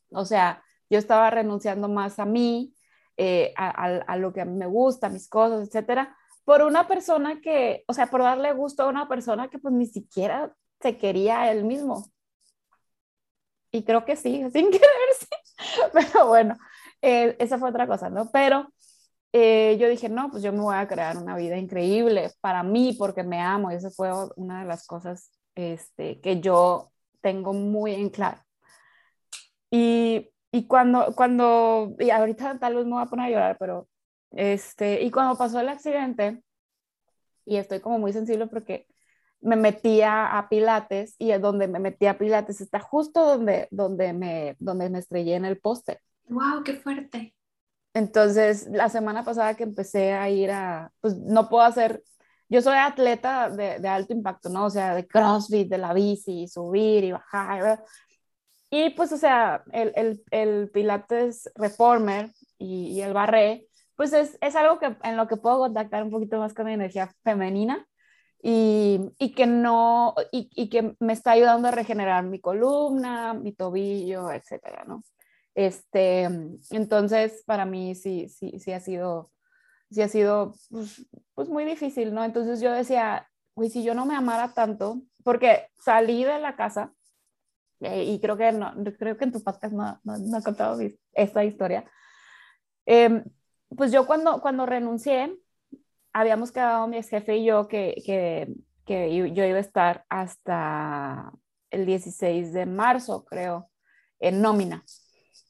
[0.10, 2.76] O sea, yo estaba renunciando más a mí,
[3.18, 7.84] eh, a, lo que a mí me gusta, mis cosas, etcétera, por una persona que,
[7.88, 11.52] o sea, por darle gusto a una persona que pues ni siquiera se quería a
[11.52, 12.06] él mismo.
[13.72, 15.28] Y creo que sí, sin quererse.
[15.94, 16.58] Pero bueno,
[17.02, 18.30] eh, esa fue otra cosa, ¿no?
[18.32, 18.68] Pero
[19.34, 22.96] eh, yo dije, no, pues yo me voy a crear una vida increíble para mí
[22.98, 23.72] porque me amo.
[23.72, 28.42] Y esa fue una de las cosas este, que yo tengo muy en claro.
[29.72, 33.88] Y, y cuando, cuando, y ahorita tal vez me voy a poner a llorar, pero,
[34.32, 36.44] este, y cuando pasó el accidente,
[37.44, 38.86] y estoy como muy sensible porque
[39.42, 44.56] me metía a Pilates y donde me metí a Pilates está justo donde, donde, me,
[44.60, 46.00] donde me estrellé en el póster.
[46.28, 46.64] ¡Wow!
[46.64, 47.34] ¡Qué fuerte!
[47.94, 52.04] Entonces, la semana pasada que empecé a ir a, pues no puedo hacer,
[52.50, 54.66] yo soy atleta de, alto impacto, ¿no?
[54.66, 57.84] O sea, de CrossFit, de la bici, subir y bajar.
[58.70, 64.38] Y pues, o sea, el, el, el Pilates Reformer y, y, el Barré, pues es,
[64.42, 67.88] es algo que, en lo que puedo contactar un poquito más con mi energía femenina
[68.42, 73.54] y, y que no, y, y que me está ayudando a regenerar mi columna, mi
[73.54, 75.04] tobillo, etcétera, ¿no?
[75.56, 76.24] Este,
[76.72, 79.32] entonces, para mí sí, sí, sí ha sido,
[79.92, 82.24] sí ha sido pues, pues muy difícil, ¿no?
[82.24, 86.94] Entonces yo decía, uy, si yo no me amara tanto, porque salí de la casa,
[87.82, 90.80] eh, y creo que, no, creo que en tu podcast no, no, no he contado
[91.14, 91.86] esta historia,
[92.86, 93.24] eh,
[93.76, 95.38] pues yo cuando, cuando renuncié,
[96.14, 98.54] habíamos quedado mi ex jefe y yo que, que,
[98.86, 101.32] que yo iba a estar hasta
[101.72, 103.70] el 16 de marzo, creo,
[104.20, 104.84] en nómina.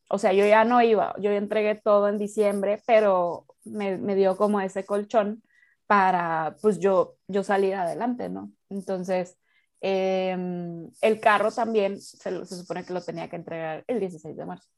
[0.09, 4.37] O sea, yo ya no iba, yo entregué todo en diciembre, pero me, me dio
[4.37, 5.43] como ese colchón
[5.87, 8.51] para, pues yo, yo salir adelante, ¿no?
[8.69, 9.37] Entonces,
[9.81, 14.45] em, el carro también se, se, supone que lo tenía que entregar el 16 de
[14.45, 14.69] marzo.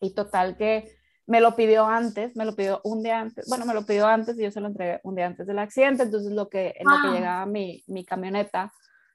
[0.00, 3.74] Y total que me lo pidió antes, me lo pidió un día antes, bueno, me
[3.74, 6.48] lo pidió antes y yo se lo entregué un día antes del accidente, entonces lo
[6.48, 8.72] que, en lo que llegaba mi, mi camioneta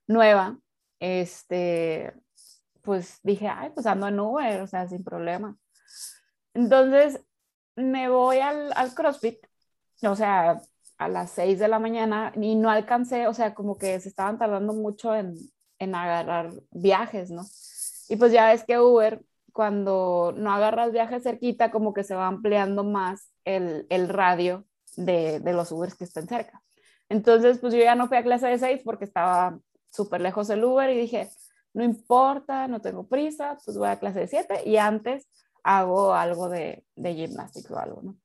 [0.07, 0.57] nueva,
[0.99, 2.13] este,
[2.87, 5.57] pues dije, ay, pues ando en Uber, o sea, sin problema.
[6.53, 7.19] Entonces
[7.75, 9.45] me voy al, al CrossFit,
[10.03, 10.61] o sea,
[10.97, 14.39] a las 6 de la mañana y no alcancé, o sea, como que se estaban
[14.39, 15.35] tardando mucho en,
[15.79, 17.43] en agarrar viajes, ¿no?
[18.07, 19.21] Y pues ya ves que Uber,
[19.51, 25.41] cuando no agarras viajes cerquita, como que se va ampliando más el, el radio de,
[25.41, 26.63] de, los Ubers que están cerca.
[27.09, 29.59] Entonces, pues yo ya no fui a clase de 6 porque estaba
[29.91, 31.29] súper lejos el Uber y dije,
[31.77, 35.27] no importa, no tengo prisa, pues voy a clase de 7 y antes
[35.61, 37.29] hago algo de, de
[37.69, 38.17] o algo, ¿no?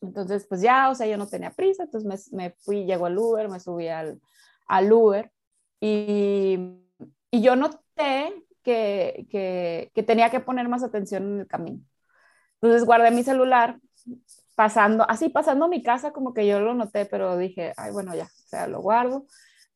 [0.00, 3.18] Entonces, pues ya, o sea, yo no tenía prisa, entonces me, me fui, llegó el
[3.18, 4.18] Uber, me subí al,
[4.66, 5.30] al Uber
[5.78, 6.58] y,
[7.30, 11.82] y yo noté que, que, que, tenía que poner más atención en el camino.
[12.62, 13.78] Entonces guardé mi celular
[14.54, 18.24] pasando, así pasando mi casa, como que yo lo noté, pero dije, ay, bueno, ya,
[18.24, 19.26] o sea, lo guardo.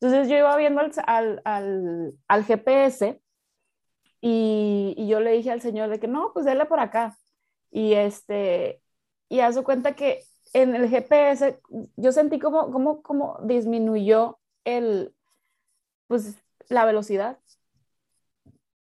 [0.04, 3.22] Entonces yo iba viendo al, al, al, GPS
[4.20, 7.16] y, yo le dije al señor de que no, pues déle por acá.
[7.70, 8.82] Y este,
[9.30, 11.58] y hace cuenta que en el GPS
[11.96, 15.14] yo sentí como, como, como disminuyó el,
[16.06, 16.36] pues
[16.68, 17.38] la velocidad.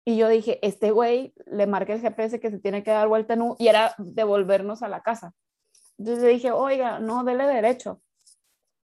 [0.04, 3.34] Y yo dije, este güey le marca el GPS que se tiene que dar vuelta
[3.34, 5.34] en U y era devolvernos a la casa.
[5.98, 8.00] Entonces le dije, oiga, no, dele derecho.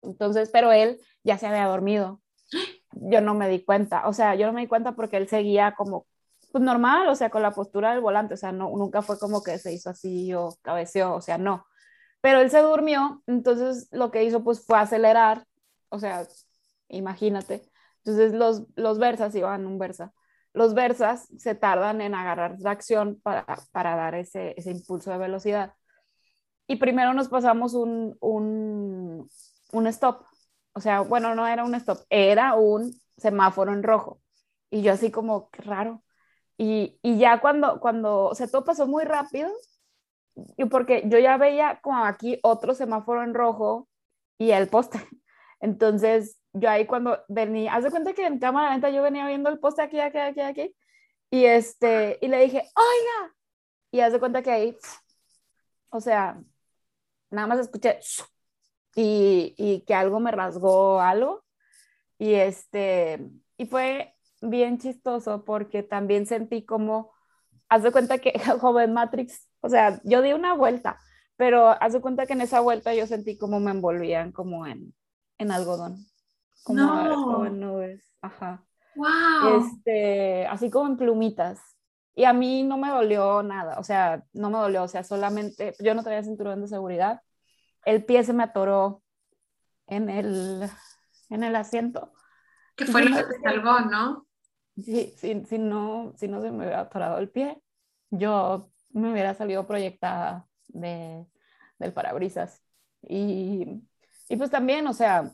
[0.03, 2.21] Entonces, pero él ya se había dormido.
[2.93, 5.75] Yo no me di cuenta, o sea, yo no me di cuenta porque él seguía
[5.77, 6.07] como,
[6.53, 9.43] pues normal, o sea, con la postura del volante, o sea, no, nunca fue como
[9.43, 11.67] que se hizo así o cabeceó, o sea, no.
[12.21, 15.47] Pero él se durmió, entonces lo que hizo pues fue acelerar,
[15.91, 16.27] o sea,
[16.89, 17.63] imagínate.
[17.99, 20.13] Entonces los, los Versas iban un Versa
[20.59, 25.75] los Versas se tardan en agarrar tracción para, para dar ese, ese, impulso de velocidad.
[26.67, 29.31] Y primero nos pasamos un, un,
[29.73, 30.25] un, stop.
[30.79, 34.21] O sea, bueno, no era un stop, era un semáforo en rojo.
[34.71, 36.05] Y yo así como, qué raro.
[36.57, 39.51] Y, y ya cuando, cuando, o sea, todo pasó muy rápido,
[40.71, 43.89] porque yo ya veía como aquí otro semáforo en rojo
[44.39, 45.01] y el poste.
[45.61, 49.51] Entonces, yo ahí cuando venía, haz de cuenta que en cámara lenta yo venía viendo
[49.51, 50.77] el poste aquí, aquí, aquí, aquí,
[51.29, 53.35] y este, y le dije, oiga,
[53.91, 54.79] y haz de cuenta que ahí,
[55.91, 56.41] o sea,
[57.31, 57.99] nada más escuché,
[59.01, 61.45] y, y que algo me rasgó algo,
[62.19, 67.13] y este, y fue bien chistoso porque también sentí como,
[67.69, 70.99] haz de cuenta que joven Matrix, o sea, yo di una vuelta,
[71.37, 74.95] pero haz de cuenta que en esa vuelta yo sentí como me envolvían como en,
[75.39, 76.05] en algodón
[76.65, 77.47] como, no.
[77.47, 78.65] en nubes, ajá.
[78.97, 79.61] Wow.
[79.61, 81.61] Este, así como en plumitas.
[82.15, 85.75] Y a mí no me dolió nada, o sea, no me dolió, o sea, solamente,
[85.79, 87.23] yo no tenía cinturón de seguridad.
[87.85, 89.03] El pie se me atoró
[89.87, 90.69] en el,
[91.31, 92.13] en el asiento.
[92.77, 94.27] Que fue lo que te salvó, ¿no?
[94.77, 97.61] Sí, si, si, no, si no se me hubiera atorado el pie,
[98.11, 101.27] yo me hubiera salido proyectada de,
[101.79, 102.63] del parabrisas.
[103.03, 103.83] Y,
[104.29, 105.33] y pues también, o sea,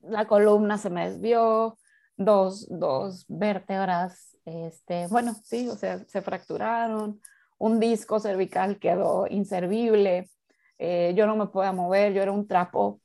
[0.00, 1.78] la columna se me desvió,
[2.16, 7.20] dos, dos vértebras, este, bueno, sí, o sea, se fracturaron,
[7.58, 10.30] un disco cervical quedó inservible,
[10.80, 13.00] eh, yo no me podía mover, yo era un trapo,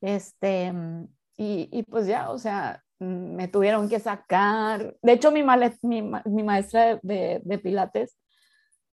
[0.00, 0.72] este,
[1.36, 5.42] y, y pues ya, o sea, me tuvieron que sacar, de hecho mi,
[5.82, 8.16] mi, mi maestra de, de Pilates,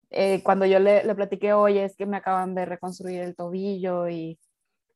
[0.09, 4.09] eh, cuando yo le, le platiqué, oye, es que me acaban de reconstruir el tobillo
[4.09, 4.39] y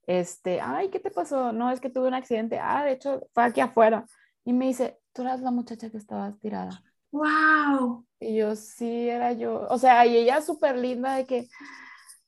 [0.07, 1.53] este, ay, ¿qué te pasó?
[1.53, 2.59] No, es que tuve un accidente.
[2.59, 4.05] Ah, de hecho, fue aquí afuera.
[4.43, 6.83] Y me dice, tú eras la muchacha que estabas tirada.
[7.11, 8.05] ¡Wow!
[8.19, 9.67] Y yo, sí, era yo.
[9.69, 11.47] O sea, y ella súper linda de que,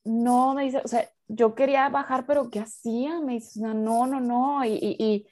[0.08, 3.22] no, me dice, o sea, yo quería bajar, pero ¿qué hacía?
[3.22, 4.66] Me dice, no, no, no.
[4.66, 5.28] Y, y,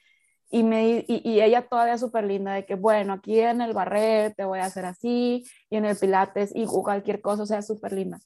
[0.50, 4.44] y, me, y, ella todavía súper linda de que, bueno, aquí en el barret te
[4.44, 8.20] voy a hacer así, y en el pilates, y cualquier cosa, o sea, súper linda.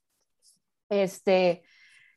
[0.88, 1.62] Este,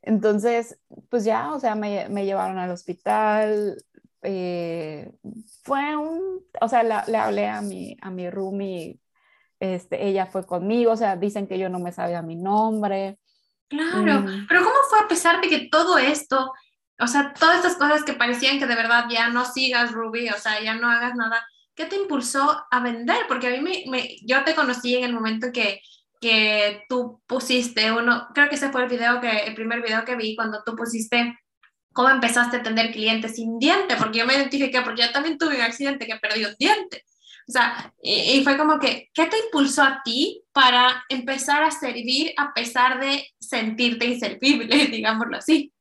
[0.02, 0.78] entonces,
[1.10, 3.76] pues ya, o sea, me, me llevaron al hospital.
[4.22, 5.12] Eh,
[5.62, 9.00] fue un, o sea, le hablé a mi, a mi roomie,
[9.60, 13.18] este, ella fue conmigo, o sea, dicen que yo no me sabía mi nombre.
[13.68, 14.46] Claro, mm.
[14.48, 16.52] pero ¿cómo fue a pesar de que todo esto,
[16.98, 20.38] o sea, todas estas cosas que parecían que de verdad ya no sigas Ruby, o
[20.38, 23.26] sea, ya no hagas nada, ¿qué te impulsó a vender?
[23.26, 25.80] Porque a mí me, me yo te conocí en el momento que
[26.24, 30.16] que tú pusiste uno, creo que ese fue el video que, el primer video que
[30.16, 31.38] vi cuando tú pusiste
[31.92, 35.56] cómo empezaste a tener clientes sin diente, porque yo me identifiqué, porque yo también tuve
[35.56, 37.04] un accidente que perdí un diente.
[37.46, 42.32] O sea, y, fue como que, ¿qué te impulsó a ti para empezar a servir
[42.38, 45.72] a pesar de sentirte inservible, digámoslo así?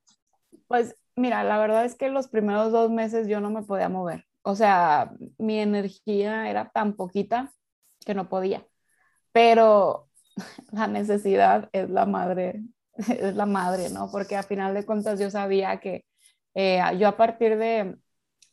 [0.67, 4.26] Pues mira, la verdad es que los primeros dos meses yo no me podía mover.
[4.41, 7.54] O sea, mi energía era tan poquita
[8.06, 8.65] que no podía.
[9.32, 10.10] Pero
[10.71, 12.62] la necesidad es la madre,
[12.97, 14.10] es la madre, ¿no?
[14.12, 16.06] Porque a final de cuentas yo sabía que
[16.56, 17.98] eh, yo a partir de,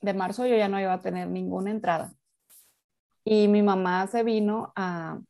[0.00, 2.14] de, marzo yo ya no iba a tener ninguna entrada.
[3.24, 5.20] Y mi mamá se vino a,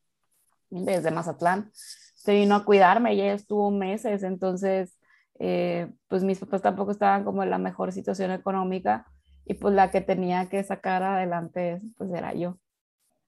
[0.70, 4.98] desde Mazatlán, se vino a cuidarme, ella estuvo meses, entonces,
[5.38, 9.06] eh, pues mis papás tampoco estaban como en la mejor situación económica
[9.44, 12.58] y pues la que tenía que sacar adelante, pues era yo.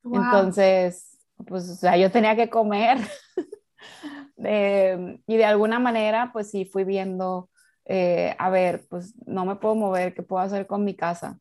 [0.04, 2.98] Entonces, pues, o sea, yo tenía que comer.
[4.36, 7.50] y de alguna manera, pues sí, fui viendo,
[7.86, 11.38] eh, a ver, pues no me puedo mover, ¿qué puedo hacer con mi casa?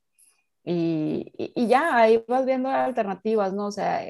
[0.63, 3.67] Y, y, ya, ahí vas viendo alternativas, ¿no?
[3.67, 4.01] O sea,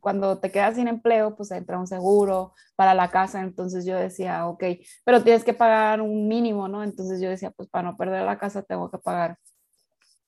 [0.00, 4.46] cuando te quedas sin empleo, pues entra un seguro para la casa, entonces yo decía,
[4.48, 4.64] ok,
[5.04, 6.82] pero tienes que pagar un mínimo, ¿no?
[6.82, 9.38] Entonces yo decía, pues para no perder la casa tengo que pagar,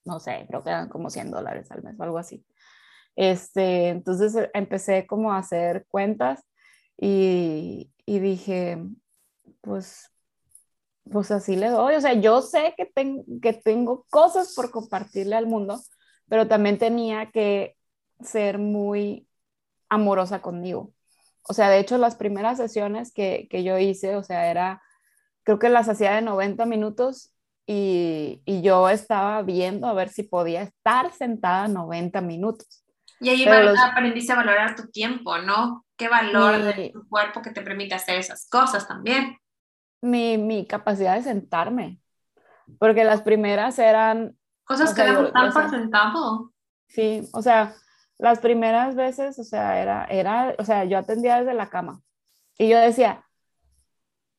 [0.04, 2.44] no sé, creo que eran como 100 dólares al mes o algo así.
[3.16, 6.44] Este, entonces eh, empecé como a hacer cuentas
[6.96, 8.78] y, y dije,
[9.60, 10.11] pues,
[11.11, 11.94] pues así le doy.
[11.94, 12.90] O sea, yo sé que,
[13.40, 15.80] que tengo cosas por compartirle al mundo,
[16.28, 17.76] pero también tenía que
[18.20, 19.26] ser muy
[19.88, 20.92] amorosa conmigo.
[21.42, 24.82] O sea, de hecho, las primeras sesiones que, que yo hice, o sea, era,
[25.42, 27.34] creo que las hacía de 90 minutos
[27.66, 32.84] y, y, yo estaba viendo a ver si podía estar sentada 90 minutos.
[33.20, 33.78] Y ahí los...
[33.78, 35.84] aprendiste a valorar tu tiempo, ¿no?
[35.96, 39.36] ¿Qué valor de tu cuerpo que te permite hacer esas cosas también?
[40.03, 42.00] Mi, mi capacidad de sentarme,
[42.78, 44.36] porque las primeras eran...
[44.64, 46.53] Cosas que damos tan por sentado.
[46.88, 47.74] Sí, o sea,
[48.18, 52.03] las primeras veces, o sea, era, era, o sea, yo atendía desde la cama
[52.59, 53.24] y yo decía,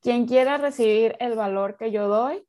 [0.00, 2.46] quien quiera recibir el valor que yo doy,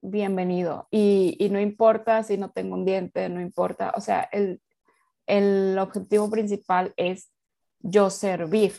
[0.00, 0.86] bienvenido.
[0.90, 4.62] Y, y no importa si no tengo un diente, no importa, o sea, el,
[5.26, 7.32] el objetivo principal es
[7.80, 8.72] yo servir.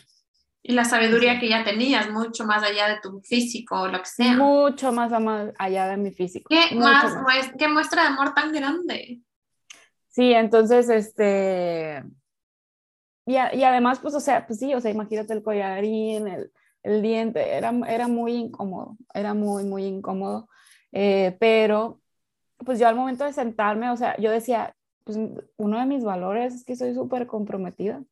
[0.67, 4.07] Y la sabiduría que ya tenías, mucho más allá de tu físico o lo que
[4.07, 4.35] sea.
[4.35, 5.11] Mucho más
[5.59, 6.49] allá de mi físico.
[6.49, 7.13] ¿Qué, más,
[7.55, 9.21] ¿Qué muestra de amor tan grande?
[10.07, 12.03] Sí, entonces, este...
[13.27, 16.51] Y, y, además, pues, o sea, pues sí, o sea, imagínate el collarín, el,
[16.81, 20.49] el diente, era, era muy incómodo, era muy, muy incómodo.
[20.91, 22.01] Eh, pero,
[22.57, 25.19] pues yo al momento de sentarme, o sea, yo decía, pues
[25.57, 28.03] uno de mis valores es que soy súper comprometida.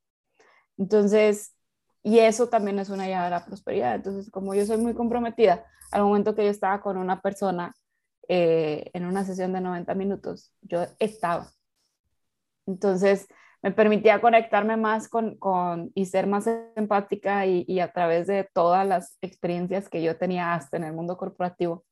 [0.77, 1.55] Entonces,
[2.03, 3.95] y eso también es una llave de la prosperidad.
[3.95, 7.73] Entonces, como yo soy muy comprometida, al momento que yo estaba con una persona
[8.27, 11.49] eh, en una sesión de 90 minutos, yo estaba.
[12.65, 13.27] Entonces,
[13.61, 18.49] me permitía conectarme más con, con y ser más empática y, y, a través de
[18.53, 21.85] todas las experiencias que yo tenía hasta en el mundo corporativo.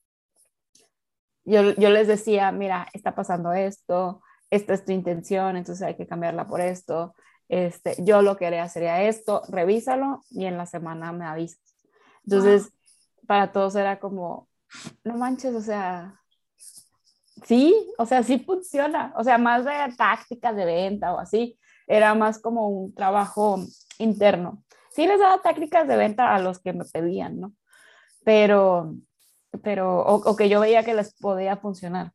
[1.46, 6.08] Yo, yo les decía, mira, está pasando esto, esta es tu intención, entonces hay que
[6.08, 7.16] cambiarla por esto,
[7.52, 11.60] este, yo lo que haría sería esto, revísalo y en la semana me avisas.
[12.24, 12.72] Entonces,
[13.28, 14.48] para todos era como,
[15.04, 16.18] no manches, o sea,
[17.44, 22.16] sí, o sea, sí funciona, o sea, más de tácticas de venta o así, era
[22.16, 23.60] más como un trabajo
[24.00, 24.64] interno.
[24.90, 27.54] Sí les daba tácticas de venta a los que me pedían, ¿no?
[28.24, 28.96] Pero,
[29.62, 32.14] pero, o, o que yo veía que les podía funcionar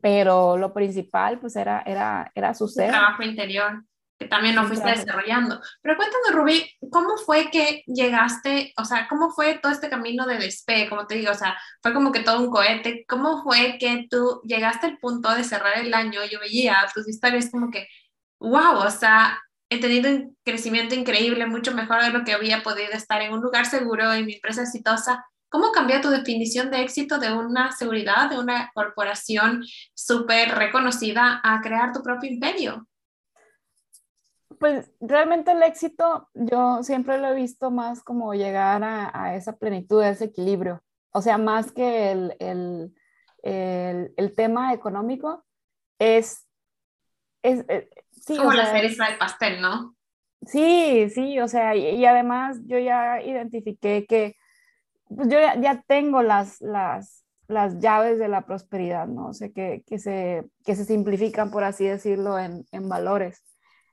[0.00, 2.90] pero lo principal pues era, era, era su ser.
[2.90, 3.82] trabajo interior,
[4.20, 5.62] que también lo fuiste desarrollando.
[5.80, 10.36] Pero cuéntame, Rubí, ¿cómo fue que llegaste, o sea, cómo fue todo este camino de
[10.36, 14.06] despegue, como te digo, o sea, fue como que todo un cohete, ¿cómo fue que
[14.10, 16.20] tú llegaste al punto de cerrar el año?
[16.30, 17.88] Yo veía tus historias como que,
[18.38, 19.40] wow, o sea,
[19.70, 23.40] he tenido un crecimiento increíble, mucho mejor de lo que había podido estar en un
[23.40, 28.30] lugar seguro, en mi empresa exitosa, ¿Cómo cambia tu definición de éxito de una seguridad,
[28.30, 29.64] de una corporación
[29.94, 32.86] súper reconocida a crear tu propio imperio?
[34.60, 40.02] Pues realmente el éxito yo siempre lo he visto más como llegar a, esa plenitud,
[40.02, 40.82] a ese equilibrio.
[41.12, 42.94] O sea, más que el, el,
[43.42, 45.44] el, tema económico,
[45.98, 46.46] es...
[47.42, 49.96] es, eh, sí, como la cereza del pastel, ¿no?
[50.46, 54.36] Sí, sí, o sea, y además yo ya identifiqué que
[55.14, 59.28] pues yo ya, tengo las, las, las, llaves de la prosperidad, ¿no?
[59.28, 63.42] O sea, que, que, se, que se simplifican, por así decirlo, en, en valores.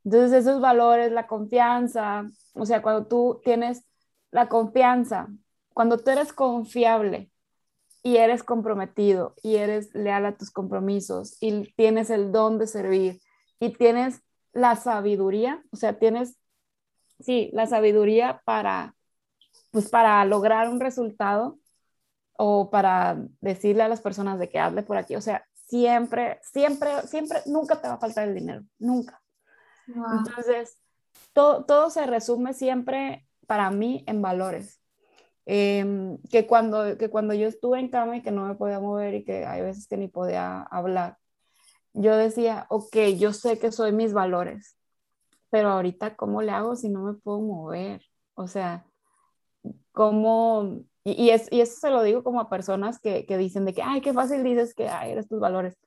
[0.08, 3.84] Entonces, esos valores, la confianza, o sea, cuando tú tienes
[4.32, 5.28] la confianza,
[5.74, 7.30] cuando tú eres confiable
[8.04, 13.20] y eres comprometido y eres leal a tus compromisos y tienes el don de servir
[13.60, 14.22] y tienes
[14.54, 16.38] la sabiduría, o sea, tienes,
[17.20, 18.96] sí, la sabiduría para
[19.72, 21.60] pues para lograr un resultado
[22.38, 27.02] o para decirle a las personas de que hable por aquí, o sea, siempre, siempre,
[27.08, 29.22] siempre, nunca te va a faltar el dinero, nunca.
[29.88, 30.78] Entonces,
[31.34, 34.82] todo, todo se resume siempre para mí en valores.
[35.46, 39.14] Em, que, cuando, que cuando yo estuve en cama y que no me podía mover
[39.16, 41.18] y que hay veces que ni podía hablar,
[41.94, 44.78] yo decía, ok, yo sé que soy mis valores,
[45.50, 48.02] pero ahorita, ¿cómo le hago si no me puedo mover?
[48.36, 48.86] O sea,
[49.94, 53.74] cómo, y, es, y eso se lo digo como a personas que, que, dicen de
[53.74, 55.78] que, ay, qué fácil dices que ay, eres tus valores.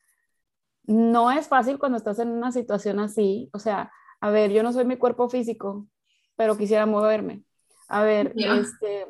[0.91, 4.73] No es fácil cuando estás en una situación así, o sea, a ver, yo no
[4.73, 5.87] soy mi cuerpo físico,
[6.35, 7.45] pero quisiera moverme.
[7.89, 9.07] A ver, este,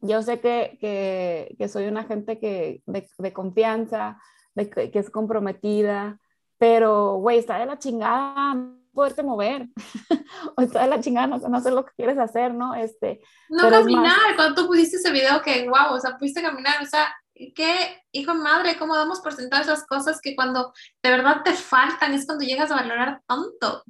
[0.00, 4.20] yo sé que, que, que, soy una gente que, de, de confianza,
[4.54, 6.18] de, que es comprometida,
[6.58, 8.56] pero, güey, está de la chingada
[8.92, 9.68] poderte mover,
[10.56, 12.74] o está de la chingada, no, no, sé lo que quieres hacer, ¿no?
[12.74, 16.86] Este, no caminar, cuando tú pusiste ese video que, wow, o sea, pudiste caminar, o
[16.86, 17.14] sea,
[17.54, 20.72] qué hijo madre, cómo damos por sentado esas cosas que cuando
[21.02, 23.84] de verdad te faltan es cuando llegas a valorar tanto.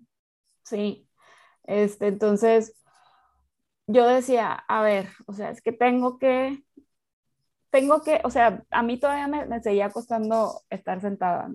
[0.64, 1.08] Sí,
[1.64, 2.74] este, entonces
[3.86, 6.64] yo decía, a ver, o sea, es que tengo que,
[7.70, 11.48] tengo que, o sea, a mí todavía me, me seguía costando estar sentada.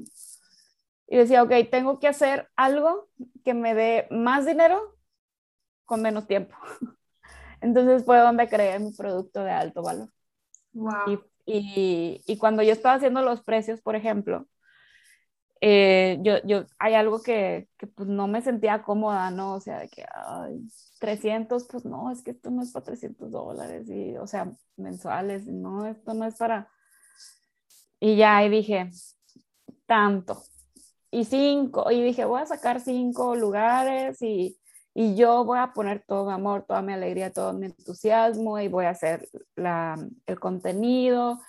[1.07, 3.09] Y decía, ok, tengo que hacer algo
[3.43, 4.97] que me dé más dinero
[5.83, 6.55] con menos tiempo.
[7.61, 10.09] Entonces fue donde creé mi producto de alto valor.
[10.71, 11.11] Wow.
[11.11, 14.47] Y, y, cuando yo estaba haciendo los precios, por ejemplo,
[15.61, 19.53] eh, yo, yo, hay algo que, que, pues no me sentía cómoda, ¿no?
[19.53, 20.61] O sea, de que, ay,
[20.99, 25.45] 300, pues no, es que esto no es para 300 dólares, y, o sea, mensuales,
[25.47, 26.69] no, esto no es para...
[27.99, 28.89] Y ya ahí dije,
[29.85, 30.43] tanto.
[31.11, 34.57] Y cinco, y dije, voy a sacar cinco lugares y,
[34.93, 38.67] y yo voy a poner todo mi amor, toda mi alegría, todo mi entusiasmo y
[38.67, 41.39] voy a hacer la, el contenido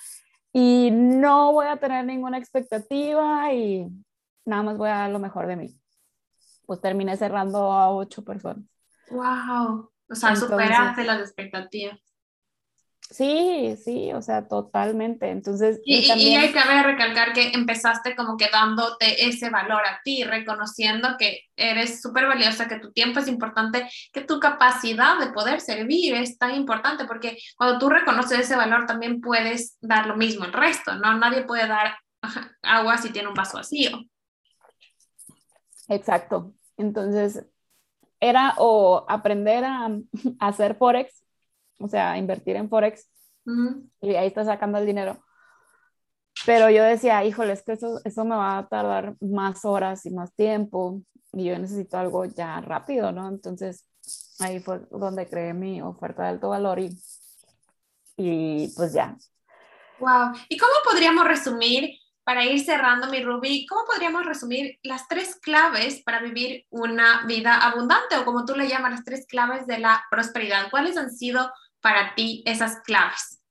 [0.53, 3.87] y no voy a tener ninguna expectativa y
[4.45, 5.75] nada más voy a dar lo mejor de mí.
[6.65, 8.63] Pues terminé cerrando a ocho personas.
[9.09, 9.91] ¡Wow!
[10.09, 11.99] O sea, superaste las expectativas.
[13.09, 15.29] Sí, sí, o sea, totalmente.
[15.29, 16.31] Entonces, y, también...
[16.31, 21.41] y, hay que recalcar que empezaste como que dándote ese valor a ti, reconociendo que
[21.55, 26.37] eres súper valiosa, que tu tiempo es importante, que tu capacidad de poder servir es
[26.39, 30.95] tan importante, porque cuando tú reconoces ese valor también puedes dar lo mismo al resto,
[30.95, 31.15] ¿no?
[31.17, 31.95] Nadie puede dar
[32.63, 33.91] agua si tiene un vaso vacío.
[35.87, 36.53] Exacto.
[36.77, 37.45] Entonces,
[38.19, 39.85] era o aprender a,
[40.39, 41.22] a hacer Forex
[41.79, 43.09] o sea, invertir en Forex
[44.01, 45.23] y ahí está sacando el dinero.
[46.45, 50.11] Pero yo decía, híjole, es que eso, eso me va a tardar más horas y
[50.11, 51.01] más tiempo
[51.31, 53.27] y yo necesito algo ya rápido, ¿no?
[53.27, 53.85] Entonces
[54.39, 56.97] ahí fue donde creé mi oferta de alto valor y,
[58.17, 59.15] y pues ya.
[59.99, 60.33] Wow.
[60.49, 66.01] ¿Y cómo podríamos resumir, para ir cerrando mi Ruby, cómo podríamos resumir las tres claves
[66.03, 70.03] para vivir una vida abundante o como tú le llamas, las tres claves de la
[70.09, 70.69] prosperidad?
[70.71, 71.51] ¿Cuáles han sido
[71.83, 73.43] para ti esas claves?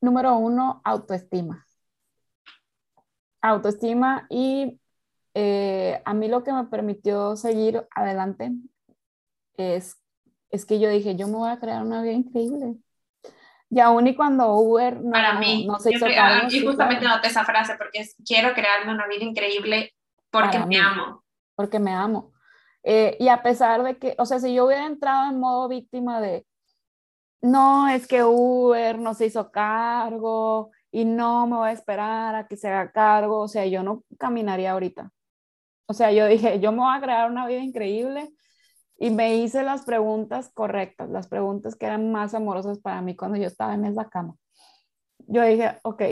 [0.00, 1.64] Número uno, autoestima.
[3.42, 4.80] Autoestima y
[5.34, 8.52] eh, a mí lo que me permitió seguir adelante
[9.56, 10.02] es,
[10.50, 12.76] es que yo dije, yo me voy a crear una vida increíble.
[13.68, 17.28] Y aún y cuando Uber no, Para mí, no se hizo cargo, Y justamente noté
[17.28, 19.92] esa frase porque es, quiero crearme una vida increíble
[20.30, 21.24] porque me amo.
[21.54, 22.33] Porque me amo.
[22.84, 26.20] Eh, y a pesar de que, o sea, si yo hubiera entrado en modo víctima
[26.20, 26.46] de,
[27.42, 32.46] no, es que Uber no se hizo cargo y no me voy a esperar a
[32.46, 35.12] que se haga cargo, o sea, yo no caminaría ahorita.
[35.86, 38.30] O sea, yo dije, yo me voy a crear una vida increíble
[38.98, 43.38] y me hice las preguntas correctas, las preguntas que eran más amorosas para mí cuando
[43.38, 44.36] yo estaba en esa cama.
[45.26, 46.02] Yo dije, ok,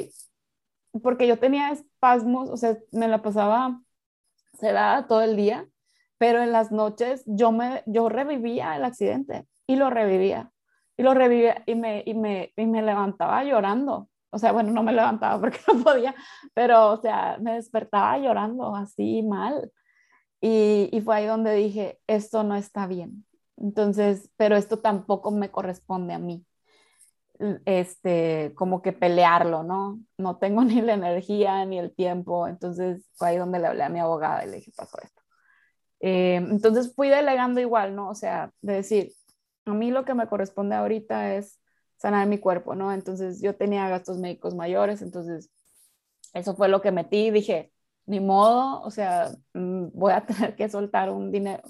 [1.03, 3.81] porque yo tenía espasmos, o sea, me la pasaba
[4.59, 5.69] sedada todo el día
[6.23, 10.53] pero en las noches yo, me, yo revivía el accidente y lo revivía
[10.97, 14.09] y lo revivía y me, y me, y me levantaba llorando.
[14.31, 16.15] O sea, bueno, no me levantaba porque no podía,
[16.55, 19.73] pero, o sea, me despertaba llorando así mal.
[20.41, 23.27] Y, y fue ahí donde dije, esto no está bien.
[23.57, 26.47] Entonces, pero esto tampoco me corresponde a mí.
[27.65, 29.99] Este, como que pelearlo, ¿no?
[30.19, 32.47] No tengo ni la energía ni el tiempo.
[32.47, 35.22] Entonces, fue ahí donde le hablé a mi abogada y le dije, pasó esto.
[36.03, 38.11] Eh, entonces fui delegando igual, ¿no?
[38.11, 39.13] O sea, de decir,
[39.67, 41.61] a mí lo que me corresponde ahorita es
[41.97, 42.93] sanar mi cuerpo, ¿no?
[42.93, 45.51] Entonces yo tenía gastos médicos mayores, entonces
[46.35, 47.73] eso fue lo que metí, dije,
[48.07, 51.63] ni modo, o sea, mm, voy a tener que soltar un dinero.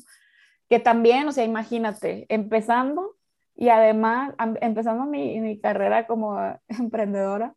[0.68, 3.16] Que también, o sea, imagínate, empezando
[3.54, 7.54] y además, empezando mi, mi carrera como emprendedora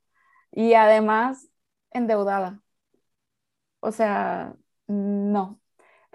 [0.51, 1.49] y además
[1.91, 2.61] endeudada.
[3.79, 4.55] O sea,
[4.87, 5.59] no,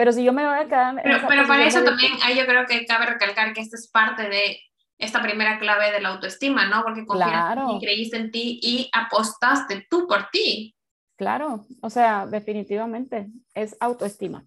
[0.00, 0.98] pero si yo me voy a quedar...
[1.02, 4.30] Pero, pero para eso también, ahí yo creo que cabe recalcar que esta es parte
[4.30, 4.58] de
[4.96, 6.82] esta primera clave de la autoestima, ¿no?
[6.84, 10.74] Porque confiaste y creíste en ti y apostaste tú por ti.
[11.16, 14.46] Claro, o sea, definitivamente es autoestima.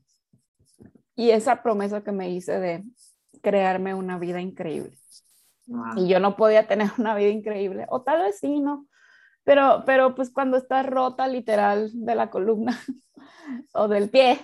[1.16, 2.84] Y esa promesa que me hice de
[3.43, 4.97] crearme una vida increíble.
[5.97, 8.88] Y yo no podía tener una vida increíble, o tal vez sí, ¿no?
[9.43, 12.76] Pero, pero pues cuando estás rota literal de la columna
[13.74, 14.39] o del pie,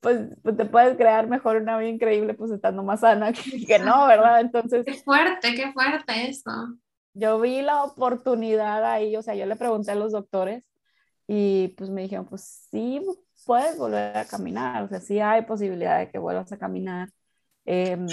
[0.00, 3.32] pues, pues, te puedes crear mejor una vida increíble pues estando más sana
[3.66, 4.40] que, no, ¿verdad?
[4.40, 4.84] Entonces...
[4.84, 6.50] Qué fuerte, qué fuerte eso.
[7.12, 10.64] Yo vi la oportunidad ahí, o sea, yo le pregunté a los doctores
[11.26, 13.04] y pues me dijeron, pues sí,
[13.44, 17.08] puedes volver a caminar, o sea, sí hay posibilidad de que vuelvas a caminar.
[17.64, 18.06] Em,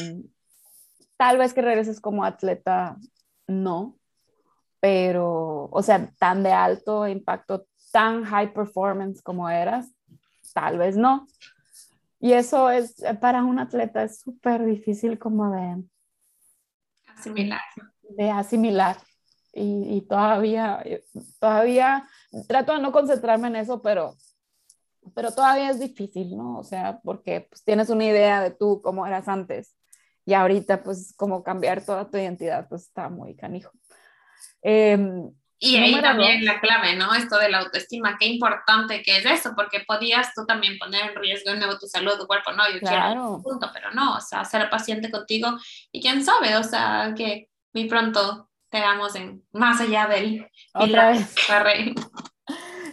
[1.15, 2.97] tal vez que regreses como atleta,
[3.47, 3.97] no,
[4.79, 9.91] pero, o sea, tan de alto impacto, tan high performance como eras,
[10.53, 11.27] tal vez no.
[12.20, 15.84] Y eso es, para un atleta es súper difícil como de
[17.15, 17.61] asimilar.
[18.01, 18.97] De asimilar.
[19.53, 20.84] Y, y, todavía,
[21.39, 22.07] todavía
[22.47, 24.15] trato de no concentrarme en eso, pero,
[25.15, 26.59] pero todavía es difícil, ¿no?
[26.59, 29.76] O sea, porque pues, tienes una idea de tú cómo eras antes
[30.26, 33.72] y ahorita pues como cambiar toda tu identidad pues está muy canijo.
[34.61, 37.13] Em, y ahí también la clave, ¿no?
[37.15, 41.15] Esto de la autoestima, qué importante que es eso, porque podías tú también poner en
[41.15, 44.21] riesgo de nuevo tu salud, tu cuerpo, no, yo quiero un punto, pero no, o
[44.21, 45.57] sea, ser paciente contigo
[45.91, 48.79] y quién sabe, o sea, que muy pronto te
[49.15, 50.47] en más allá del...
[50.73, 51.35] Otra vez.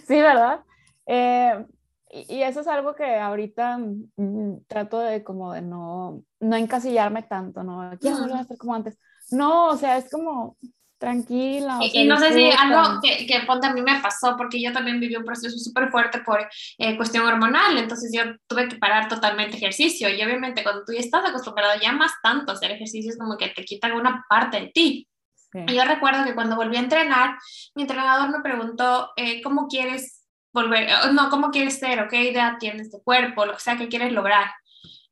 [0.06, 0.60] Sí, ¿verdad?
[1.06, 1.64] Eh,
[2.10, 7.62] y, eso es algo que ahorita mm, trato de como de no, no encasillarme tanto,
[7.62, 7.90] ¿no?
[7.98, 8.98] Quiero volver a hacer como antes.
[9.30, 10.58] No, o sea, es como
[11.05, 11.78] tranquila.
[11.80, 14.98] y, no sé si algo que, que, ponte a mí me pasó, porque yo también
[15.00, 16.48] viví un proceso súper fuerte por
[16.78, 21.00] eh, cuestión hormonal, entonces yo tuve que parar totalmente ejercicio y obviamente cuando tú ya
[21.00, 24.66] estás acostumbrado ya más tanto a hacer ejercicios como que te quitan una parte de
[24.68, 25.09] ti.
[25.68, 27.38] Y yo recuerdo que cuando volví a entrenar,
[27.76, 30.24] mi entrenador me preguntó, eh, ¿cómo quieres
[30.55, 33.76] volver, eh, no, cómo quieres ser o qué idea tienes de cuerpo, lo que sea
[33.76, 34.50] que quieres lograr.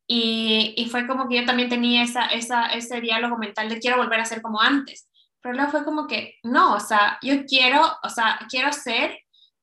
[0.07, 3.97] Y, y, fue como que yo también tenía esa, esa, ese diálogo mental de quiero
[3.99, 5.09] volver a ser como antes.
[5.43, 9.19] Pero luego fue como que, no, o sea, yo quiero, o sea, quiero ser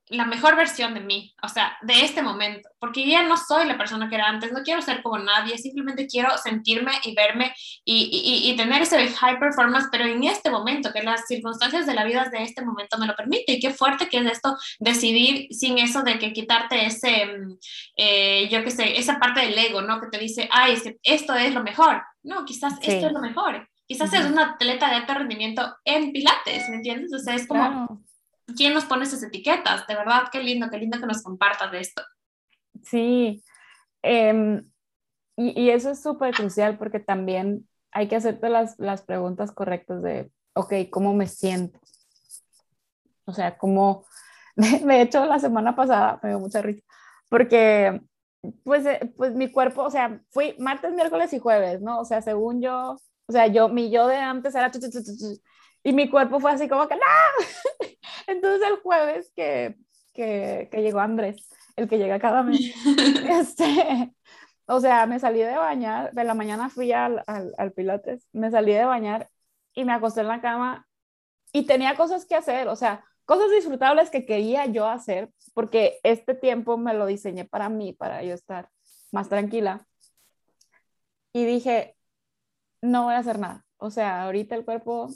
[0.09, 3.77] la mejor versión de mí, o sea, de este momento, porque ya no soy la
[3.77, 7.53] persona que era antes, no quiero ser como nadie, simplemente quiero sentirme y verme
[7.85, 11.93] y, y, y, tener ese high performance, pero en este momento, que las circunstancias de
[11.93, 15.47] la vida de este momento me lo permiten, y qué fuerte que es esto, decidir
[15.51, 17.57] sin eso de que quitarte ese, mm,
[17.97, 20.01] eh, yo qué sé, esa parte del ego, ¿no?
[20.01, 23.21] Que te dice, ay, es que esto es lo mejor, no, quizás esto es lo
[23.21, 23.69] mejor.
[23.89, 27.11] Quizás es una atleta de alto rendimiento en pilates, ¿me entiendes?
[27.11, 28.03] O sea, es como,
[28.55, 29.87] ¿quién nos pone esas etiquetas?
[29.87, 32.03] De verdad, qué lindo, qué lindo que nos compartas de esto.
[32.83, 33.43] Sí,
[34.03, 34.69] em,
[35.35, 40.03] y, y, eso es súper crucial porque también hay que hacerte las, las preguntas correctas
[40.03, 41.79] de, ok, ¿cómo me siento?
[43.25, 44.05] O sea, como,
[44.55, 46.83] de hecho, la semana pasada me dio mucha risa,
[47.27, 48.03] porque
[48.63, 51.99] pues, eh, pues mi cuerpo, o sea, fui martes, miércoles y jueves, ¿no?
[51.99, 52.97] O sea, según yo,
[53.29, 54.71] o sea, yo, mi yo de antes era,
[55.83, 57.01] y mi cuerpo fue así como que, ¡no!
[58.27, 59.77] Entonces el jueves que,
[60.15, 62.59] que, que llegó Andrés, el que llega cada mes,
[63.29, 64.15] este,
[64.65, 68.49] o sea, me salí de bañar, de la mañana fui al, al, al, Pilates, me
[68.49, 69.29] salí de bañar
[69.75, 70.87] y me acosté en la cama
[71.53, 76.33] y tenía cosas que hacer, o sea, cosas disfrutables que quería yo hacer, porque este
[76.33, 78.69] tiempo me lo diseñé para mí, para yo estar
[79.11, 79.85] más tranquila.
[81.31, 81.95] Y dije,
[82.81, 83.65] no voy a hacer nada.
[83.77, 85.09] O sea, ahorita el cuerpo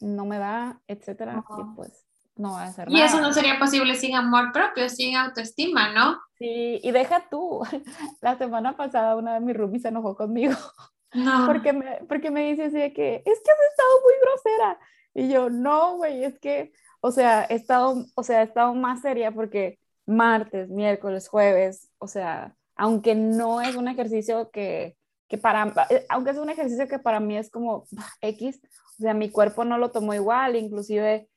[0.00, 2.98] no me da, etcétera, y pues no voy a hacer nada.
[2.98, 6.18] Y eso no sería posible sin amor propio, sin autoestima, ¿no?
[6.38, 7.62] Sí, y deja tú.
[8.20, 10.54] La semana pasada una de mis roomies se enojó conmigo.
[11.14, 11.46] No.
[11.46, 14.78] Porque me, porque me dice así de que, es que has estado muy grosera.
[15.14, 19.00] Y yo, no, güey, es que, o sea, he estado, o sea, he estado más
[19.00, 24.98] seria porque martes, miércoles, jueves, o sea, aunque no es un ejercicio que,
[25.28, 27.84] que para, eh, aunque es un ejercicio que para mí es como
[28.20, 28.60] X,
[28.98, 31.28] o sea, mi cuerpo no lo tomó igual, inclusive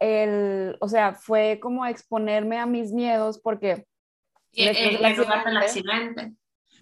[0.00, 3.86] el, o sea, fue como exponerme a mis miedos porque...
[4.50, 6.32] Y el, lugar del accidente.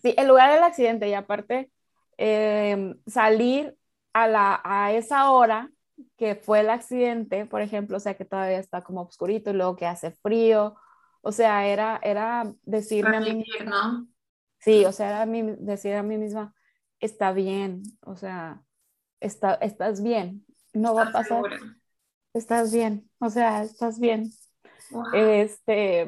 [0.02, 1.70] Sí, el lugar del accidente y aparte
[2.16, 3.76] em, salir
[4.12, 5.70] a, la, a esa hora
[6.16, 9.76] que fue el accidente, por ejemplo, o sea, que todavía está como oscurito y luego
[9.76, 10.74] que hace frío,
[11.22, 13.44] o sea, era, era decirme a mí...
[13.64, 14.08] ¿no?
[14.60, 16.54] Sí, o sea, era mí, decir a mí misma,
[17.00, 18.62] está bien, o sea,
[19.20, 21.42] está, estás bien, no va a pasar.
[22.34, 24.30] Estás bien, o sea, estás bien.
[25.14, 26.02] Este,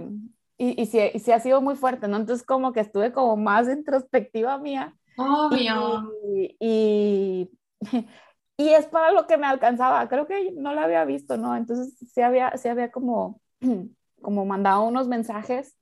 [0.59, 2.17] y, y, sí, y sí ha sido muy fuerte, ¿no?
[2.17, 4.95] Entonces como que estuve como más introspectiva mía.
[5.17, 6.13] Obvio.
[6.35, 7.51] Y, y,
[8.57, 10.09] y, es para lo que me alcanzaba.
[10.09, 11.57] Creo que no la había visto, ¿no?
[11.57, 13.41] Entonces sí había, sí había como,
[14.21, 15.77] como mandado unos mensajes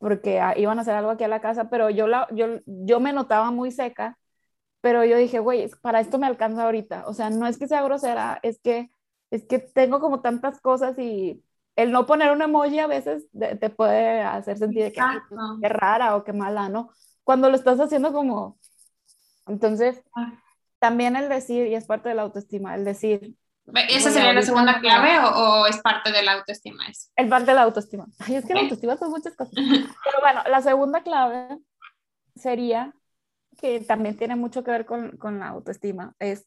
[0.00, 3.00] porque ah, iban a hacer algo aquí a la casa, pero yo, la, yo, yo
[3.00, 4.18] me notaba muy seca,
[4.80, 7.04] pero yo dije, güey, para esto me alcanza ahorita.
[7.06, 8.90] O sea, no es que sea grosera, es que,
[9.30, 11.44] es que tengo como tantas cosas y
[11.76, 15.02] el no poner un emoji a veces te, puede hacer sentir que
[15.60, 16.90] qué rara o qué mala, ¿no?
[17.22, 18.58] Cuando lo estás haciendo como...
[19.46, 20.32] Entonces, ah.
[20.78, 23.36] también el decir, y es parte de la autoestima, el decir,
[23.88, 26.84] ¿Esa sería la segunda clave o, es parte de la autoestima?
[26.88, 28.06] Es parte de la autoestima.
[28.18, 29.54] Ay, es que la autoestima son muchas cosas.
[29.54, 31.58] Pero bueno, la segunda clave
[32.34, 32.92] sería,
[33.58, 36.46] que también tiene mucho que ver con, con la autoestima, es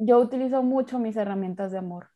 [0.00, 2.10] yo utilizo mucho mis herramientas de amor,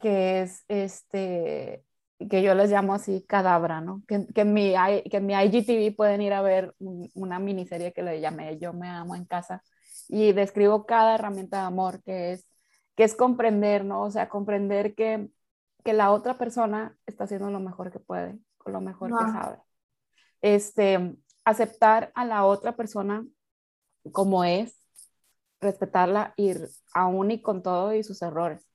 [0.00, 1.84] que es este,
[2.18, 4.02] que yo les llamo así cadabra, ¿no?
[4.08, 4.74] Que, que, en mi,
[5.10, 6.74] que en mi IGTV pueden ir a ver
[7.14, 9.62] una miniserie que le llamé Yo me amo en casa
[10.08, 12.46] y describo cada herramienta de amor, que es,
[12.98, 14.02] que es comprender, ¿no?
[14.02, 15.30] O sea, comprender que,
[15.84, 19.58] que la otra persona está haciendo lo mejor que puede, con lo mejor que sabe.
[20.40, 23.24] Este, aceptar a la otra persona
[24.10, 24.76] como es,
[25.60, 28.66] respetarla, ir aún y con todo y sus errores.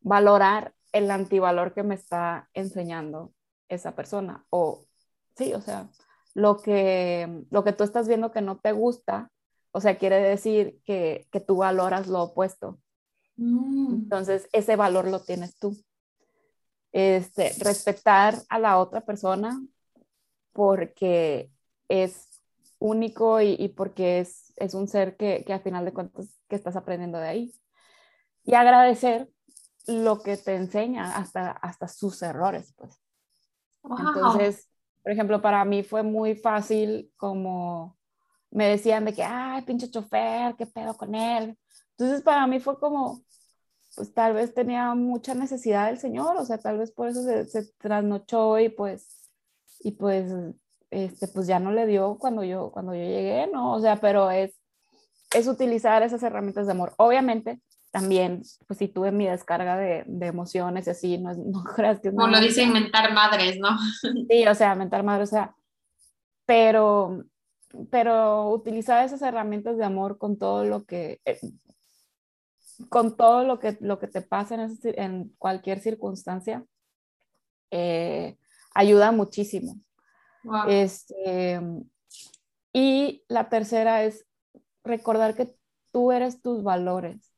[0.00, 3.32] Valorar el antivalor que me está enseñando
[3.70, 4.44] esa persona.
[4.50, 4.84] O,
[5.38, 5.88] sí, o sea,
[6.34, 9.32] lo que, lo que tú estás viendo que no te gusta,
[9.72, 12.78] o sea, quiere decir que, que tú valoras lo opuesto.
[13.38, 13.94] Mm.
[13.94, 15.76] Entonces, ese valor lo tienes tú.
[16.92, 19.62] Este, respetar a la otra persona
[20.52, 21.50] porque
[21.88, 22.42] es
[22.78, 26.76] único y, porque es, es, un ser que, que a final de cuentas que estás
[26.76, 27.54] aprendiendo de ahí.
[28.44, 29.30] Y agradecer
[29.86, 33.00] lo que te enseña hasta, hasta sus errores, pues.
[33.84, 34.68] Entonces,
[35.02, 37.96] por ejemplo, para mí fue muy fácil como
[38.50, 41.58] me decían de que, ay, pinche chofer, qué pedo con él.
[41.90, 43.22] Entonces, para mí fue como,
[43.98, 47.46] pues tal vez tenía mucha necesidad del Señor, o sea, tal vez por eso se,
[47.46, 49.28] se trasnochó y pues,
[49.80, 50.32] y pues,
[50.90, 53.74] este, pues ya no le dio cuando yo, cuando yo llegué, ¿no?
[53.74, 54.56] O sea, pero es,
[55.34, 56.94] es utilizar esas herramientas de amor.
[56.96, 61.98] Obviamente, también, pues sí tuve mi descarga de, de emociones y así, no, no creas
[61.98, 62.10] que...
[62.12, 63.70] Como lo dicen mentar madres, ¿no?
[64.30, 65.56] Sí, o sea, mentar madres, o sea,
[66.46, 67.24] pero,
[67.90, 71.40] pero utilizar esas herramientas de amor con todo lo que, eh,
[72.88, 76.64] con todo lo que, lo que te pasa en, en cualquier circunstancia,
[77.70, 78.38] eh,
[78.74, 79.80] ayuda muchísimo.
[80.68, 81.60] Este,
[82.72, 84.26] y la tercera es
[84.84, 85.54] recordar que
[85.90, 87.32] tú eres tus valores.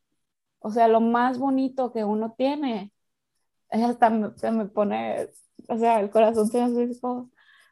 [0.60, 2.92] O sea, lo más bonito que uno tiene,
[3.70, 5.30] hasta se me pone,
[5.68, 7.00] o sea, el corazón se me dice,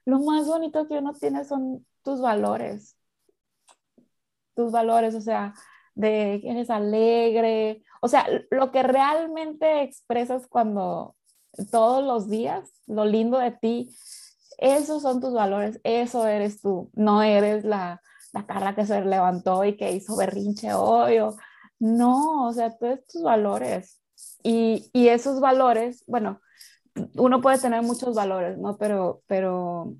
[0.04, 2.96] lo más bonito que uno tiene son tus valores.
[4.54, 5.54] Tus valores, o sea,
[5.99, 11.16] de que eres alegre, o sea, lo que realmente expresas cuando
[11.72, 13.90] todos los días, lo lindo de ti,
[14.59, 18.01] esos son tus valores, eso eres tú, no eres la,
[18.32, 21.36] la cara que se levantó y que hizo berrinche hoy o
[21.80, 24.01] no, o sea, todos tus valores.
[24.44, 26.40] Y, y, esos valores, bueno,
[27.14, 28.76] uno puede tener muchos valores, ¿no?
[28.78, 29.94] Pero, pero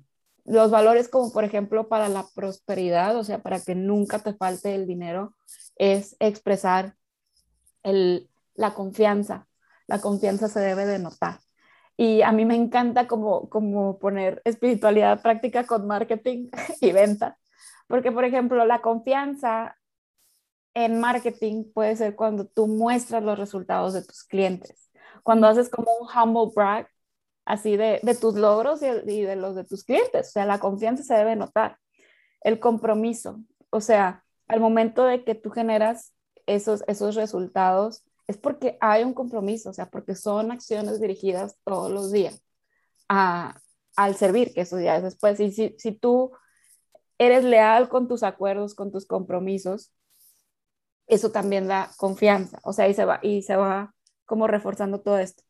[0.45, 4.75] los valores como por ejemplo para la prosperidad, o sea, para que nunca te falte
[4.75, 5.35] el dinero,
[5.79, 6.95] es expresar
[7.81, 9.47] el, la confianza.
[9.87, 11.39] La confianza se debe de notar.
[11.97, 16.49] Y a mí me encanta como, como poner espiritualidad práctica con marketing
[16.81, 17.37] y venta.
[17.87, 19.75] Porque, por ejemplo, la confianza
[20.75, 24.91] en marketing puede ser cuando tú muestras los resultados de tus clientes,
[25.23, 26.87] cuando haces como un humble brag,
[27.45, 30.27] así de, de tus logros y, y, de los de tus clientes.
[30.29, 31.79] O sea, la confianza se debe notar.
[32.41, 36.13] El compromiso, o sea, al momento de que tú generas
[36.45, 41.91] esos, esos resultados, es porque hay un compromiso, o sea, porque son acciones dirigidas todos
[41.91, 42.43] los días
[43.07, 43.59] a,
[43.95, 45.39] al servir, que eso ya es después.
[45.39, 46.31] Y si, si tú
[47.17, 49.91] eres leal con tus acuerdos, con tus compromisos,
[51.07, 53.93] eso también da confianza, o sea, y se va, y se va
[54.25, 55.43] como reforzando todo esto.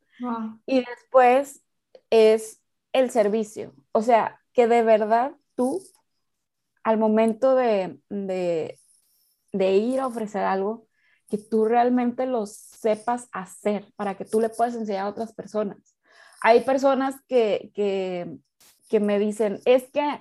[0.65, 1.63] Y después
[2.09, 2.61] es
[2.93, 5.81] el servicio, o sea, que de verdad tú,
[6.83, 8.79] al momento de, de,
[9.51, 10.87] de ir a ofrecer algo,
[11.29, 15.77] que tú realmente lo sepas hacer para que tú le puedas enseñar a otras personas.
[16.41, 18.37] Hay personas que, que,
[18.89, 20.19] que me dicen, es que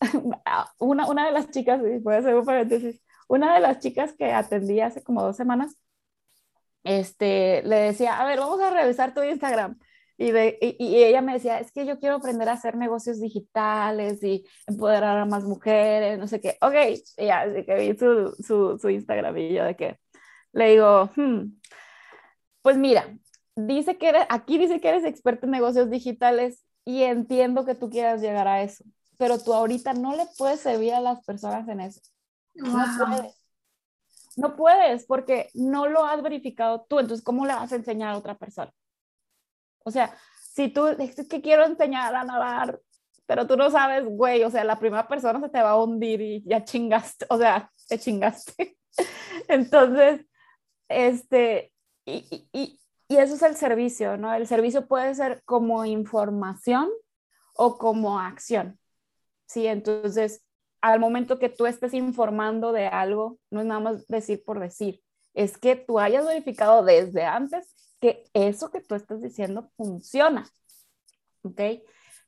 [0.78, 4.80] una, una de las chicas, puede hacer un paréntesis, una de las chicas que atendí
[4.80, 5.76] hace como dos semanas,
[6.84, 9.78] este, le decía, a ver, vamos a revisar tu Instagram.
[10.22, 14.22] Y, de, y, ella me decía, es que yo quiero aprender a hacer negocios digitales
[14.22, 16.56] y empoderar a más mujeres, no sé qué.
[16.60, 16.74] Ok,
[17.18, 19.98] y ya, así que vi su, su, su, Instagram y yo de que
[20.52, 21.58] le digo, hmm,
[22.62, 23.18] pues mira,
[23.56, 27.90] dice que eres, aquí dice que eres experto en negocios digitales y entiendo que tú
[27.90, 28.84] quieras llegar a eso,
[29.18, 32.00] pero tú ahorita no le puedes servir a las personas en eso.
[32.54, 33.42] No puedes.
[34.36, 37.00] No puedes porque no lo has verificado tú.
[37.00, 38.72] Entonces, ¿cómo le vas a enseñar a otra persona?
[39.84, 42.80] O sea, si tú dices que quiero enseñar a nadar,
[43.26, 46.20] pero tú no sabes, güey, o sea, la primera persona se te va a hundir
[46.20, 48.76] y ya chingaste, o sea, te chingaste.
[49.48, 50.26] Entonces,
[50.88, 51.72] este,
[52.04, 54.34] y, y, y eso es el servicio, ¿no?
[54.34, 56.90] El servicio puede ser como información
[57.54, 58.78] o como acción.
[59.46, 60.42] Sí, entonces
[60.80, 65.00] al momento que tú estés informando de algo, no es nada más decir por decir,
[65.32, 67.72] es que tú hayas verificado desde antes
[68.02, 70.44] que eso que tú estás diciendo funciona.
[71.42, 71.60] ¿Ok?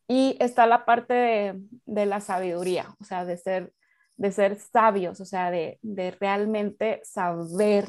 [0.06, 3.72] Y está la parte de, la sabiduría, o sea, de ser,
[4.16, 7.88] de ser sabios, o sea, de, de realmente saber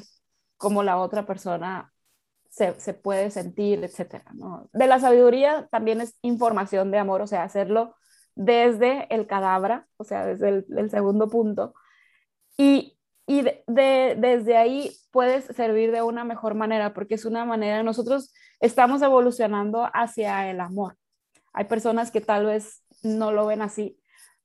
[0.57, 1.93] cómo la otra persona
[2.49, 4.25] se, se, puede sentir, etcétera.
[4.33, 4.69] ¿no?
[4.73, 7.95] De la sabiduría también es información de amor, o sea, hacerlo
[8.33, 11.75] desde el cadáver, o sea, desde el segundo punto.
[12.57, 12.94] Y,
[13.28, 17.84] y de, de, desde ahí puedes servir de una mejor manera, porque es una manera,
[17.84, 20.97] nosotros estamos evolucionando hacia el amor.
[21.53, 23.99] Hay personas que tal vez no lo ven así,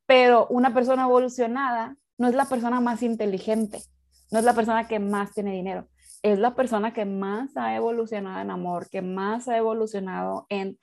[0.07, 3.83] pero una persona evolucionada no es la persona más inteligente,
[4.31, 5.89] no es la persona que más tiene dinero,
[6.23, 10.79] es la persona que más ha evolucionado en amor, que más ha evolucionado en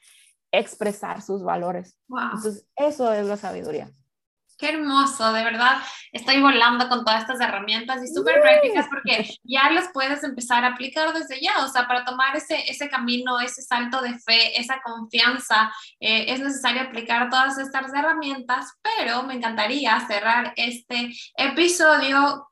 [0.51, 1.99] expresar sus valores.
[2.07, 2.19] Wow.
[2.35, 3.91] Entonces, eso es la sabiduría.
[4.57, 5.77] Qué hermoso, de verdad.
[6.11, 10.69] Estoy volando con todas estas herramientas y súper prácticas porque ya las puedes empezar a
[10.69, 11.63] aplicar desde ya.
[11.63, 16.39] O sea, para tomar ese, ese camino, ese salto de fe, esa confianza, eh, es
[16.39, 22.47] necesario aplicar todas estas herramientas, pero me encantaría cerrar este episodio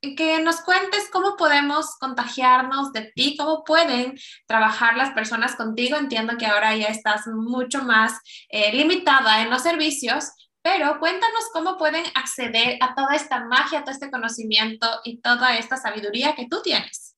[0.00, 5.96] que nos cuentes cómo podemos contagiarnos de ti, cómo pueden trabajar las personas contigo.
[5.96, 8.12] Entiendo que ahora ya estás mucho más
[8.48, 10.30] eh, limitada en los servicios,
[10.62, 15.76] pero cuéntanos cómo pueden acceder a toda esta magia, todo este conocimiento y toda esta
[15.76, 17.16] sabiduría que tú tienes.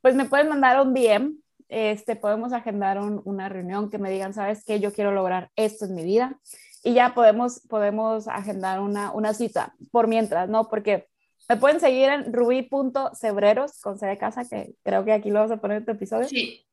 [0.00, 1.36] Pues me pueden mandar un DM,
[1.68, 5.86] este, podemos agendar un, una reunión que me digan, sabes qué, yo quiero lograr esto
[5.86, 6.38] en mi vida
[6.82, 10.68] y ya podemos, podemos agendar una, una cita por mientras, ¿no?
[10.68, 11.08] Porque
[11.48, 15.52] me pueden seguir en rubí.cebreros con C de casa, que creo que aquí lo vamos
[15.52, 16.28] a poner en tu episodio.
[16.28, 16.66] Sí.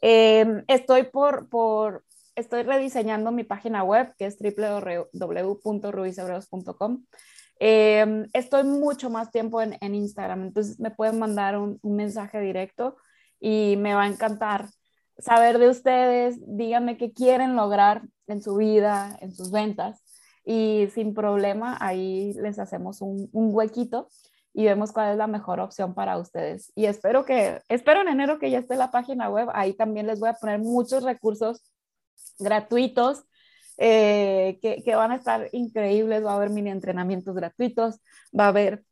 [0.00, 2.04] Eh, estoy por, por,
[2.36, 7.04] estoy rediseñando mi página web, que es www.rubicebreros.com.
[7.58, 12.98] Eh, estoy mucho más tiempo en, Instagram, entonces me pueden mandar un, un, mensaje directo
[13.40, 14.68] y me va a encantar
[15.18, 16.36] saber de ustedes.
[16.46, 20.02] Díganme qué quieren lograr en su vida, en sus ventas
[20.46, 24.08] y sin problema ahí les hacemos un, un, huequito
[24.54, 26.72] y vemos cuál es la mejor opción para ustedes.
[26.74, 30.20] Y espero que, espero en enero que ya esté la página web, ahí también les
[30.20, 31.62] voy a poner muchos recursos
[32.38, 33.24] gratuitos
[33.78, 37.96] eh, que, que, van a estar increíbles, va a haber mini entrenamientos gratuitos,
[38.38, 38.84] va a haber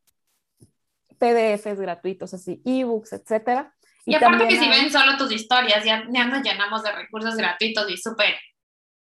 [1.18, 3.74] PDFs gratuitos, así, ebooks, etcétera.
[4.04, 7.36] Y, y aparte que si ven solo tus historias, ya, ya nos llenamos de recursos
[7.36, 8.34] gratuitos y súper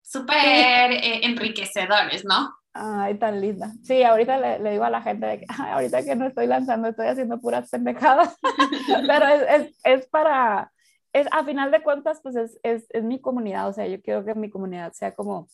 [0.09, 2.55] súper eh, enriquecedores, ¿no?
[2.73, 3.71] Ay, tan linda.
[3.83, 6.47] Sí, ahorita le, le digo a la gente de que ay, ahorita que no estoy
[6.47, 8.35] lanzando, estoy haciendo puras pendejadas,
[9.07, 10.71] pero es, es, es, para,
[11.13, 14.23] es, a final de cuentas, pues es, es, es mi comunidad, o sea, yo quiero
[14.23, 15.47] que mi comunidad sea como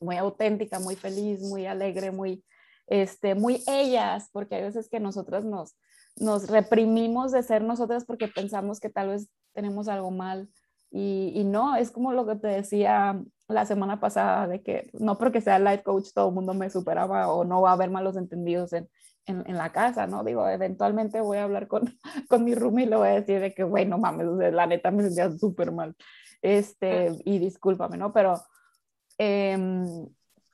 [0.00, 2.44] muy auténtica, muy feliz, muy alegre, muy,
[2.86, 5.76] este, muy ellas, porque hay veces que nosotras nos,
[6.16, 10.48] nos reprimimos de ser nosotras porque pensamos que tal vez tenemos algo mal.
[10.90, 15.18] Y, y, no, es como lo que te decía la semana pasada, de que no
[15.18, 18.16] porque sea life coach todo el mundo me superaba o no va a haber malos
[18.16, 18.88] entendidos en,
[19.26, 20.24] en, en, la casa, ¿no?
[20.24, 21.98] Digo, eventualmente voy a hablar con,
[22.28, 24.90] con mi roomie y le voy a decir de que, güey, no mames, la neta
[24.90, 25.96] me sentía súper mal.
[26.42, 28.12] Este, y discúlpame, ¿no?
[28.12, 28.42] Pero...
[29.18, 29.56] Eh,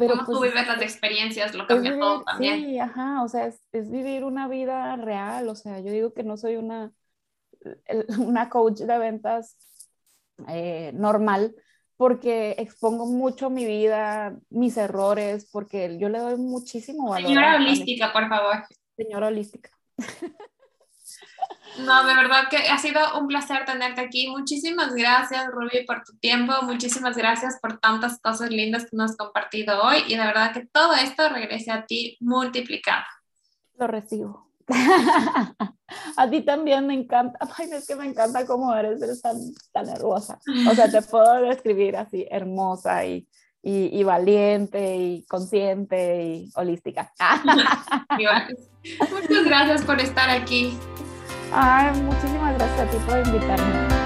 [0.00, 1.54] pero ¿Cómo pues, tú vives las experiencias?
[1.54, 2.60] Lo cambia vivir, todo también.
[2.60, 6.22] Sí, ajá, o sea, es, es vivir una vida real, o sea, yo digo que
[6.22, 6.90] no soy una,
[8.18, 9.58] una coach de ventas
[10.48, 11.54] eh, normal,
[12.00, 17.28] porque expongo mucho mi vida, mis errores, porque yo le doy muchísimo valor.
[17.28, 18.64] Señora holística, por favor.
[18.96, 19.68] Señora holística.
[21.78, 24.28] No, de verdad que ha sido un placer tenerte aquí.
[24.28, 26.54] Muchísimas gracias, Ruby, por tu tiempo.
[26.62, 29.98] Muchísimas gracias por tantas cosas lindas que nos has compartido hoy.
[30.08, 33.04] Y de verdad que todo esto regrese a ti multiplicado.
[33.74, 34.49] Lo recibo.
[36.16, 39.36] a ti también me encanta, ay, es que me encanta cómo eres, eres tan,
[39.72, 40.38] tan hermosa.
[40.70, 43.26] O sea, te puedo describir así, hermosa y,
[43.62, 47.12] y, y valiente y consciente y holística.
[49.10, 50.76] Muchas gracias por estar aquí.
[51.52, 53.99] Ay, muchísimas gracias a ti por invitarme.